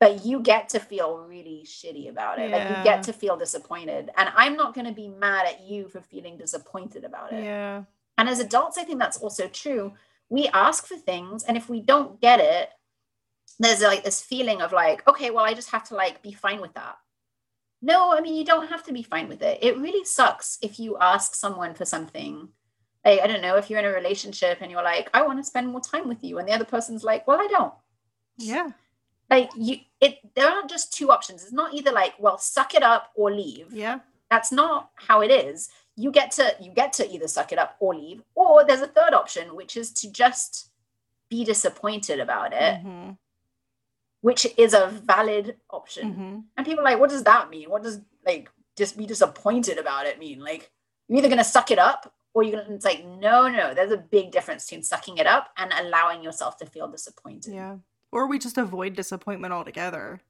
[0.00, 2.50] but you get to feel really shitty about it.
[2.50, 4.10] Like you get to feel disappointed.
[4.16, 7.44] And I'm not gonna be mad at you for feeling disappointed about it.
[7.44, 7.84] Yeah.
[8.18, 9.92] And as adults, I think that's also true.
[10.28, 12.70] We ask for things, and if we don't get it,
[13.60, 16.60] there's like this feeling of like, okay, well, I just have to like be fine
[16.60, 16.96] with that.
[17.80, 19.58] No, I mean, you don't have to be fine with it.
[19.62, 22.48] It really sucks if you ask someone for something.
[23.04, 25.44] Like, I don't know, if you're in a relationship and you're like, I want to
[25.44, 27.74] spend more time with you, and the other person's like, well, I don't.
[28.38, 28.70] Yeah.
[29.30, 31.42] Like, you, it, there aren't just two options.
[31.42, 34.00] It's not either like, well, suck it up or leave Yeah.
[34.30, 37.76] that's not how it is you get to you get to either suck it up
[37.78, 40.70] or leave or there's a third option which is to just
[41.28, 43.10] be disappointed about it hmm
[44.22, 47.82] which is a valid option hmm and people are like what does that mean what
[47.82, 50.70] does like just be disappointed about it mean like
[51.08, 53.92] you're either going to suck it up or you're to it's like no no there's
[53.92, 57.76] a big difference between sucking it up and allowing yourself to feel disappointed Yeah.
[58.10, 60.20] Or we just avoid disappointment altogether.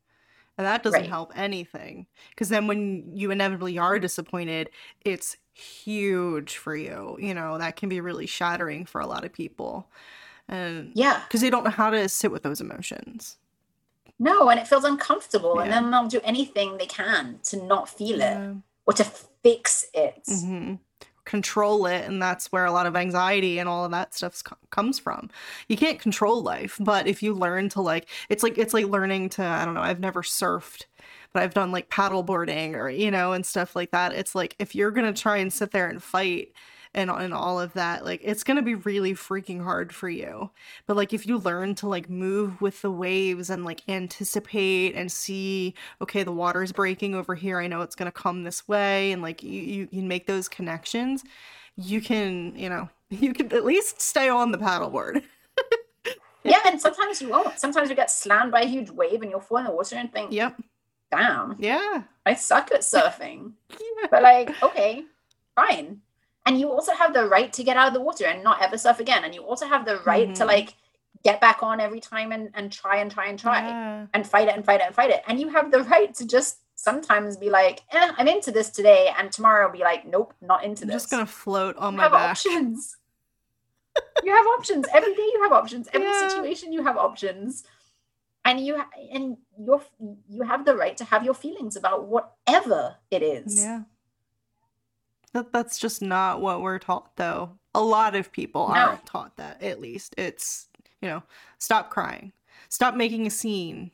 [0.59, 1.09] And that doesn't Right.
[1.09, 2.07] help anything.
[2.30, 4.70] Because then when you inevitably are disappointed,
[5.05, 7.16] it's huge for you.
[7.20, 9.88] You know, that can be really shattering for a lot of people.
[10.48, 13.38] And yeah because they don't know how to sit with those emotions.
[14.18, 18.20] no and it feels uncomfortable and then they'll do anything they can to not feel
[18.20, 18.36] it
[18.86, 19.05] or to
[19.42, 20.74] fix it hmm
[21.33, 24.99] Control it, and that's where a lot of anxiety and all of that stuff comes
[24.99, 25.30] from.
[25.66, 29.30] You can't control life, but if you learn to like, it's like it's like learning
[29.30, 29.80] to I don't know.
[29.80, 30.85] I've never surfed,
[31.33, 34.12] but I've done like paddle boarding or you know and stuff like that.
[34.12, 36.53] It's like if you're gonna try and sit there and fight
[36.95, 40.51] and and all of that, like it's gonna be really freaking hard for you.
[40.86, 45.11] But like if you learn to like move with the waves and like anticipate and
[45.11, 47.59] see, okay, the water's breaking over here.
[47.61, 51.24] I know it's gonna come this way, and like you you can make those connections.
[51.76, 55.22] You can you know you can at least stay on the paddleboard.
[56.45, 57.59] yeah, and sometimes you won't.
[57.59, 60.12] Sometimes you get slammed by a huge wave and you'll fall in the water and
[60.12, 60.61] think, Yep.
[61.11, 62.03] damn, Yeah.
[62.26, 63.53] I suck at surfing.
[63.70, 64.09] Yeah.
[64.11, 65.05] but like, okay,
[65.55, 66.01] fine.
[66.47, 68.76] And you also have the right to get out of the water and not ever
[68.76, 69.24] surf again.
[69.24, 70.47] And you also have the right to Mhm.
[70.47, 70.74] like
[71.22, 74.07] get back on every time and, and try and try and try Yeah.
[74.12, 75.22] and fight it and fight it and fight it.
[75.28, 79.12] And you have the right to just sometimes be like, eh, I'm into this today.
[79.16, 81.03] And tomorrow be like, nope, not into I'm this.
[81.03, 82.30] just gonna float on you my have back.
[82.30, 82.97] options.
[84.24, 84.86] you have options.
[84.93, 85.88] Every day you have options.
[85.93, 86.28] Every Yeah.
[86.28, 87.62] situation you have options.
[88.45, 88.82] And you
[89.12, 89.82] and you're
[90.28, 93.61] you have the right to have your feelings about whatever it is.
[93.61, 93.82] Yeah.
[95.33, 97.59] That that's just not what we're taught though.
[97.74, 98.74] A lot of people No.
[98.74, 100.14] aren't taught that, at least.
[100.18, 100.68] It's,
[101.01, 101.22] you know,
[101.59, 102.33] stop crying.
[102.68, 103.91] Stop making a scene.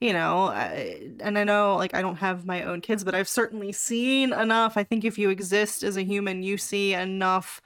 [0.00, 3.28] You know, I, and I know like I don't have my own kids, but I've
[3.28, 4.76] certainly seen enough.
[4.76, 7.60] I think if you exist as a human, you see enough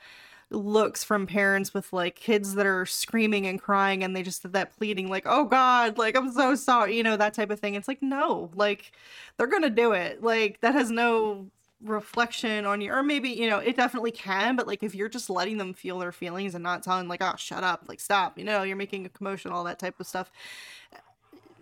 [0.50, 4.52] looks from parents with like kids that are screaming and crying and they just did
[4.52, 7.74] that pleading like oh god like i'm so sorry you know that type of thing
[7.74, 8.92] it's like no like
[9.36, 11.48] they're gonna do it like that has no
[11.82, 15.28] reflection on you or maybe you know it definitely can but like if you're just
[15.28, 18.44] letting them feel their feelings and not telling like oh shut up like stop you
[18.44, 20.32] know you're making a commotion all that type of stuff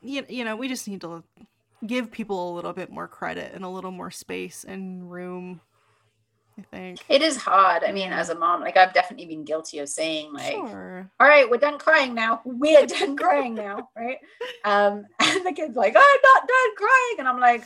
[0.02, 1.22] you, you know we just need to
[1.84, 5.60] give people a little bit more credit and a little more space and room
[6.58, 7.82] i think It is hard.
[7.82, 11.26] I mean, as a mom, like I've definitely been guilty of saying like, sure all
[11.26, 12.40] right, we're done crying now.
[12.44, 14.18] We're done crying now, right?
[14.64, 17.16] Um, and the kid's like, I'm not done crying.
[17.18, 17.64] And I'm like,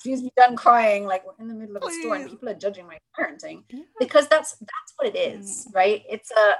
[0.00, 1.04] excuse me, done crying.
[1.04, 3.64] Like we're in the middle of a store and people are judging my parenting.
[3.68, 3.82] Yeah.
[3.98, 6.02] because that's that's what it is right?
[6.08, 6.54] It's a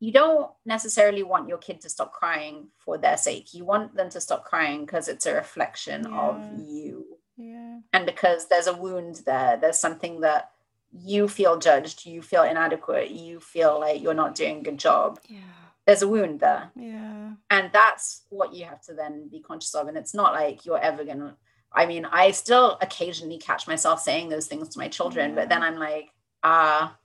[0.00, 3.54] you don't necessarily want your kid to stop crying for their sake.
[3.54, 7.04] You want them to stop crying because it's a reflection of you.
[7.36, 7.78] Yeah.
[7.92, 10.50] And because there's a wound there there's something that
[10.90, 15.20] you feel judged you feel inadequate you feel like you're not doing a good job.
[15.28, 15.38] Yeah.
[15.86, 16.72] There's a wound there.
[16.74, 17.34] Yeah.
[17.50, 19.86] And that's what you have to then be conscious of.
[19.86, 21.36] And it's not like you're ever gonna
[21.72, 25.62] i mean i still occasionally catch myself saying those things to my children but then
[25.62, 26.10] i'm like
[26.42, 26.96] ah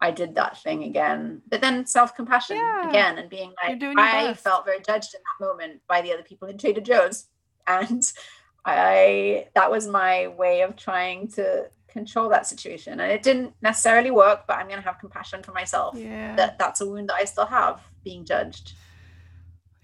[0.00, 2.88] i did that thing again but then self-compassion Yeah.
[2.88, 4.42] again and being like i best.
[4.44, 7.26] felt very judged in that moment by the other people in trader joe's
[7.66, 8.02] and
[8.64, 14.10] i that was my way of trying to control that situation and it didn't necessarily
[14.10, 17.14] work but i'm going to have compassion for myself yeah that that's a wound that
[17.16, 18.72] i still have being judged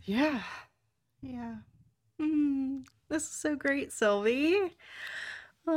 [0.03, 0.43] Yeah.
[1.23, 1.57] Yeah.
[2.21, 4.73] Mm, this is so great, Sylvie.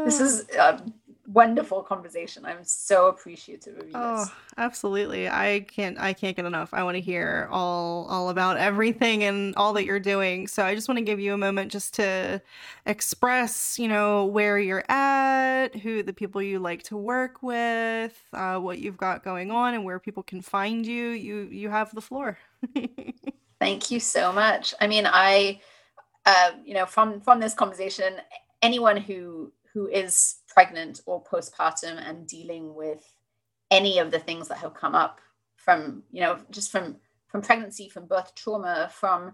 [0.06, 0.82] This Oh, is a
[1.28, 2.46] wonderful conversation.
[2.46, 3.96] I'm so appreciative of you.
[3.96, 4.26] Oh,
[4.58, 5.30] absolutely.
[5.30, 6.74] I can't I can't get enough.
[6.74, 10.48] I want to hear all all about everything and all that you're doing.
[10.48, 12.42] So I just want to give you a moment just to
[12.86, 18.58] express, you know, where you're at, who the people you like to work with, uh,
[18.60, 21.10] what you've got going on and where people can find you.
[21.10, 22.38] You you have the floor.
[23.60, 24.74] Thank you so much.
[24.82, 25.62] I mean, I
[26.26, 28.16] uh, you know, from from this conversation,
[28.62, 33.04] anyone who who is pregnant or postpartum and dealing with
[33.72, 35.20] any of the things that have come up
[35.56, 36.98] from you know just from
[37.28, 39.34] from pregnancy from birth trauma from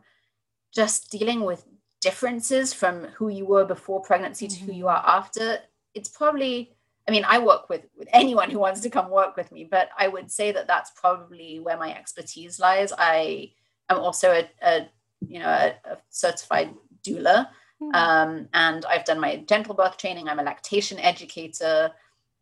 [0.73, 1.65] just dealing with
[1.99, 5.57] differences from who you were before pregnancy to who you are after
[5.93, 6.71] it's probably
[7.07, 9.89] i mean i work with with anyone who wants to come work with me but
[9.97, 12.93] i would say that that's probably where my expertise lies.
[12.97, 13.51] I
[13.89, 14.87] am also a, a
[15.27, 17.49] you know a, a certified doula
[17.79, 17.95] Hmm.
[17.95, 20.27] Um, and I've done my gentle birth training.
[20.27, 21.91] I'm a lactation educator.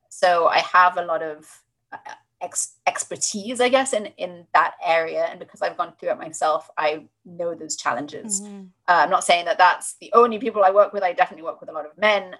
[0.09, 1.47] So I have a lot of
[1.91, 1.97] uh,
[2.41, 5.25] ex- expertise, I guess, in, in that area.
[5.25, 8.41] And because I've gone through it myself, I know those challenges.
[8.41, 8.65] Mm-hmm.
[8.88, 11.03] Uh, I'm not saying that that's the only people I work with.
[11.03, 12.36] I definitely work with a lot of men.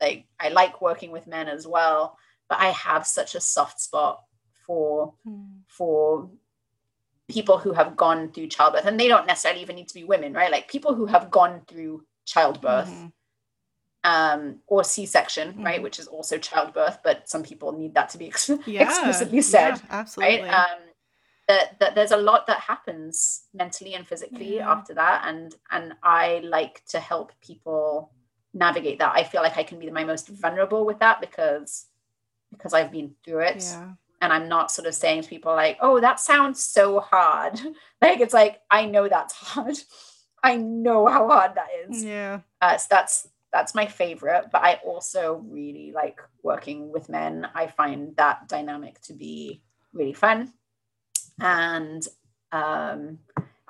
[0.00, 2.16] Like I like working with men as well,
[2.48, 4.22] but I have such a soft spot
[4.64, 5.58] for mm.
[5.66, 6.30] for
[7.28, 10.32] people who have gone through childbirth and they don't necessarily even need to be women
[10.32, 13.08] right like people who have gone through childbirth mm-hmm.
[14.04, 15.64] um, or C-section, mm-hmm.
[15.64, 19.40] right, which is also childbirth, but some people need that to be ex- yeah, explicitly
[19.40, 19.76] said.
[19.76, 20.42] Yeah, absolutely.
[20.42, 20.54] Right?
[20.54, 20.78] Um,
[21.48, 24.70] that, that there's a lot that happens mentally and physically yeah.
[24.70, 28.12] after that, and and I like to help people
[28.52, 29.14] navigate that.
[29.16, 31.86] I feel like I can be my most vulnerable with that because
[32.52, 33.64] because I've been through it.
[33.64, 37.60] Yeah and I'm not sort of saying to people like, "Oh, that sounds so hard."
[38.02, 39.76] like it's like I know that's hard.
[40.42, 42.04] I know how hard that is.
[42.04, 42.40] Yeah.
[42.60, 47.48] Uh, so that's that's my favorite, but I also really like working with men.
[47.54, 49.62] I find that dynamic to be
[49.92, 50.52] really fun.
[51.40, 52.06] And
[52.52, 53.18] um,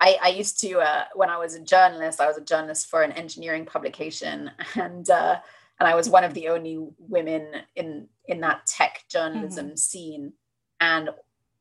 [0.01, 3.03] I, I used to uh, when I was a journalist, I was a journalist for
[3.03, 5.36] an engineering publication, and uh,
[5.80, 9.76] and I was one of the only women in in that tech journalism mm-hmm.
[9.76, 10.33] scene.
[10.81, 11.11] And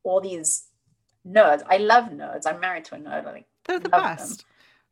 [0.03, 0.67] all these
[1.27, 2.45] nerds, I love nerds.
[2.45, 3.25] I'm married to a nerd.
[3.25, 4.39] I like they're the best.
[4.39, 4.47] Them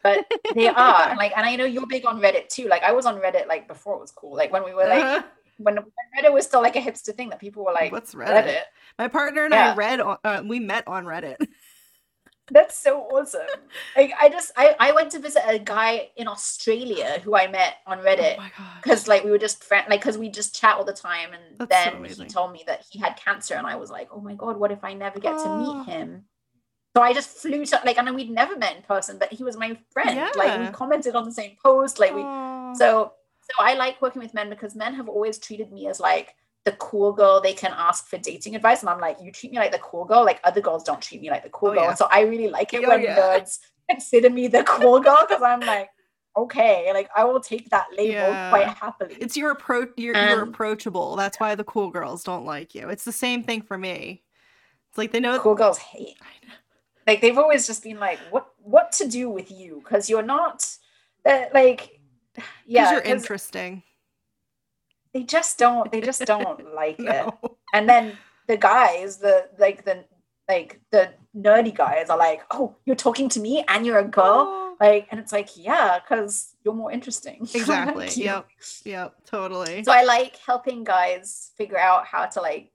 [0.05, 0.23] but
[0.53, 3.05] they are and like and i know you're big on reddit too like i was
[3.05, 5.23] on reddit like before it was cool like when we were like uh-huh.
[5.57, 5.84] when, when
[6.15, 8.61] reddit was still like a hipster thing that people were like what's reddit, reddit?
[8.99, 9.73] my partner and yeah.
[9.73, 11.38] i read on, uh, we met on reddit
[12.51, 13.41] that's so awesome
[13.97, 17.77] like i just I, I went to visit a guy in australia who i met
[17.87, 18.37] on reddit
[18.81, 21.29] because oh like we were just friend like because we just chat all the time
[21.33, 24.09] and that's then so he told me that he had cancer and i was like
[24.11, 25.43] oh my god what if i never get oh.
[25.43, 26.25] to meet him
[26.95, 29.57] so I just flew to like, and we'd never met in person, but he was
[29.57, 30.15] my friend.
[30.15, 30.31] Yeah.
[30.33, 31.99] Like we commented on the same post.
[31.99, 35.87] Like we, so so I like working with men because men have always treated me
[35.87, 36.35] as like
[36.66, 39.57] the cool girl they can ask for dating advice, and I'm like, you treat me
[39.57, 40.26] like the cool girl.
[40.26, 41.84] Like other girls don't treat me like the cool oh, girl.
[41.86, 41.93] Yeah.
[41.95, 43.18] So I really like it oh, when yeah.
[43.18, 43.59] nerds
[43.89, 45.89] consider me the cool girl because I'm like,
[46.36, 48.49] okay, like I will take that label yeah.
[48.49, 49.16] quite happily.
[49.20, 49.91] It's your approach.
[49.97, 51.16] You're, you're approachable.
[51.16, 52.89] That's why the cool girls don't like you.
[52.89, 54.24] It's the same thing for me.
[54.89, 56.18] It's like they know cool girls hate
[57.07, 60.66] like they've always just been like what what to do with you because you're not
[61.26, 61.99] uh, like
[62.66, 63.84] yeah you're interesting
[65.16, 67.39] they just don't they just don't like no.
[67.41, 70.03] it and then the guys the like the
[70.49, 74.43] like the nerdy guys are like oh you're talking to me and you're a girl?
[74.45, 74.76] Oh.
[74.80, 77.47] like and it's like yeah because you're more interesting.
[77.55, 78.09] Exactly.
[78.09, 78.47] Yep.
[78.84, 79.16] Yep.
[79.26, 79.84] Totally.
[79.84, 82.72] So i like helping guys figure out how to like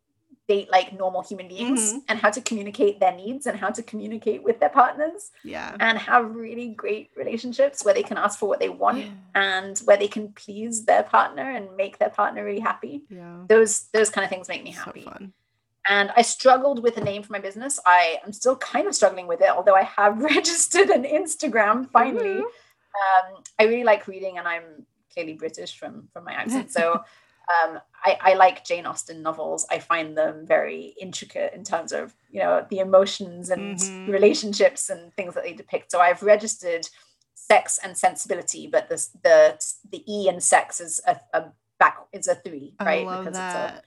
[0.51, 1.99] date like normal human beings mm-hmm.
[2.09, 5.31] and how to communicate their needs and how to communicate with their partners.
[5.45, 5.77] Yeah.
[5.79, 9.11] And have really great relationships where they can ask for what they want yeah.
[9.37, 13.05] and where they can please their partner and make their partner really happy.
[13.09, 13.37] Yeah.
[13.47, 15.05] Those those kind of things make me happy.
[15.05, 15.29] So.
[15.89, 17.79] And I struggled with a name for my business.
[17.87, 22.41] I am still kind of struggling with it, although I have registered an Instagram finally.
[22.43, 22.99] Mm-hmm.
[23.01, 26.73] Um, I really like reading, and I'm clearly British from from my accent.
[26.73, 27.05] So
[27.51, 29.67] um, I, I, like Jane Austen novels.
[29.71, 34.11] I find them very intricate in terms of you know the emotions and mm-hmm.
[34.11, 35.91] relationships and things that they depict.
[35.91, 36.89] So I've registered
[37.35, 41.45] sex and sensibility, but the the the E in sex is a, a
[41.79, 43.07] back is a three, right?
[43.07, 43.75] because that.
[43.75, 43.83] it's a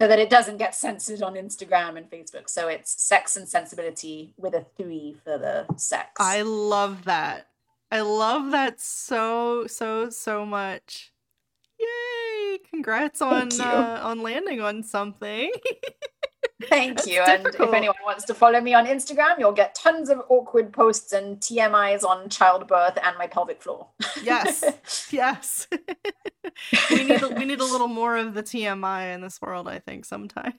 [0.00, 2.48] so that it doesn't get censored on Instagram and Facebook.
[2.48, 6.12] So it's sex and sensibility with a three for the sex.
[6.18, 7.48] I love that.
[7.92, 11.12] I love that so so so much.
[12.68, 15.52] Congrats on uh, on landing on something.
[16.68, 17.20] Thank you.
[17.22, 21.12] And if anyone wants to follow me on Instagram, you'll get tons of awkward posts
[21.12, 23.88] and TMIs on childbirth and my pelvic floor.
[24.22, 24.64] yes.
[25.10, 25.66] Yes.
[26.90, 29.68] we need we need a little more of the TMI in this world.
[29.68, 30.54] I think sometimes.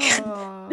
[0.00, 0.70] oh.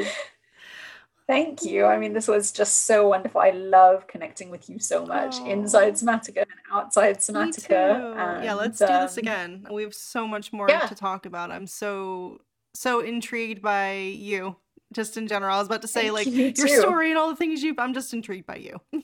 [1.32, 1.86] Thank you.
[1.86, 3.40] I mean, this was just so wonderful.
[3.40, 5.50] I love connecting with you so much oh.
[5.50, 8.18] inside Somatica and outside Somatica.
[8.18, 9.68] And, yeah, let's um, do this um, again.
[9.72, 10.88] We have so much more yeah.
[10.88, 11.50] to talk about.
[11.50, 12.42] I'm so
[12.74, 14.58] so intrigued by you
[14.94, 15.56] just in general.
[15.56, 17.76] I was about to say Thank like you your story and all the things you
[17.78, 18.82] I'm just intrigued by you.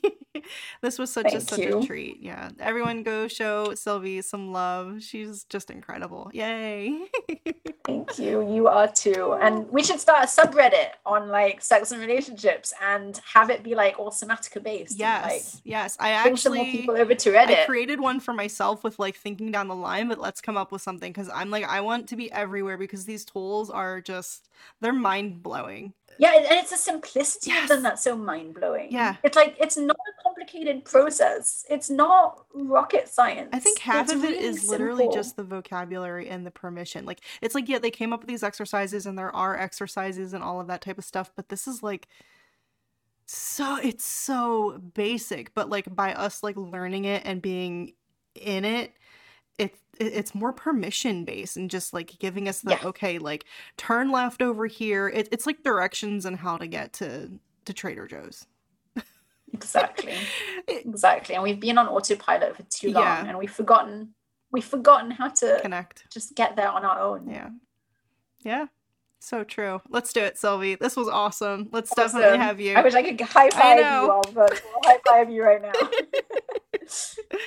[0.81, 1.79] this was such Thank a such you.
[1.79, 2.21] a treat.
[2.21, 2.49] Yeah.
[2.59, 5.01] Everyone go show Sylvie some love.
[5.01, 6.29] She's just incredible.
[6.33, 7.07] Yay.
[7.85, 8.53] Thank you.
[8.53, 9.37] You are too.
[9.41, 13.75] And we should start a subreddit on like sex and relationships and have it be
[13.75, 14.99] like all somatica based.
[14.99, 15.23] Yes.
[15.23, 15.97] And, like, yes.
[15.99, 17.63] I actually people over to Reddit.
[17.63, 20.71] I created one for myself with like thinking down the line, but let's come up
[20.71, 24.49] with something because I'm like I want to be everywhere because these tools are just
[24.81, 25.93] they're mind blowing.
[26.19, 27.63] Yeah, and it's a simplicity yes.
[27.63, 28.91] of them that's so mind blowing.
[28.91, 29.15] Yeah.
[29.23, 31.65] It's like it's not a complicated process.
[31.69, 33.49] It's not rocket science.
[33.53, 34.71] I think half it's of it really is simple.
[34.71, 37.05] literally just the vocabulary and the permission.
[37.05, 40.43] Like it's like, yeah, they came up with these exercises and there are exercises and
[40.43, 42.07] all of that type of stuff, but this is like
[43.25, 47.93] so it's so basic, but like by us like learning it and being
[48.35, 48.93] in it,
[49.57, 52.79] it's it's more permission based and just like giving us the yeah.
[52.87, 53.45] okay like
[53.77, 57.29] turn left over here it, it's like directions and how to get to
[57.65, 58.45] to trader joe's
[59.53, 60.13] exactly
[60.67, 63.25] exactly and we've been on autopilot for too long yeah.
[63.25, 64.13] and we've forgotten
[64.51, 67.49] we've forgotten how to connect just get there on our own yeah
[68.43, 68.67] yeah
[69.19, 69.81] so true.
[69.89, 70.75] Let's do it, Sylvie.
[70.75, 71.69] This was awesome.
[71.71, 72.21] Let's awesome.
[72.21, 72.75] definitely have you.
[72.75, 75.71] I wish I could high five you all, but we'll high five you right now.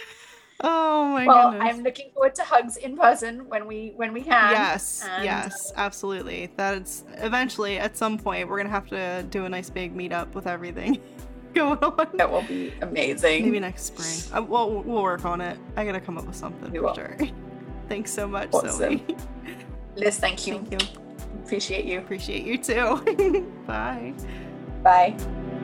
[0.62, 1.74] Oh my well, goodness.
[1.74, 4.52] I'm looking forward to hugs in person when we when we can.
[4.52, 5.24] Yes, and...
[5.24, 6.50] yes, absolutely.
[6.56, 10.46] That's eventually at some point we're gonna have to do a nice big meetup with
[10.46, 11.00] everything
[11.54, 12.08] going on.
[12.14, 13.44] That will be amazing.
[13.44, 14.38] Maybe next spring.
[14.38, 15.58] Uh, well, we'll work on it.
[15.76, 16.94] I gotta come up with something we for will.
[16.94, 17.16] sure.
[17.88, 18.70] Thanks so much, awesome.
[18.70, 19.16] Sylvie.
[19.96, 20.54] Liz, thank you.
[20.54, 21.00] Thank you.
[21.44, 21.98] Appreciate you.
[21.98, 23.52] Appreciate you too.
[23.66, 24.14] Bye.
[24.82, 25.56] Bye.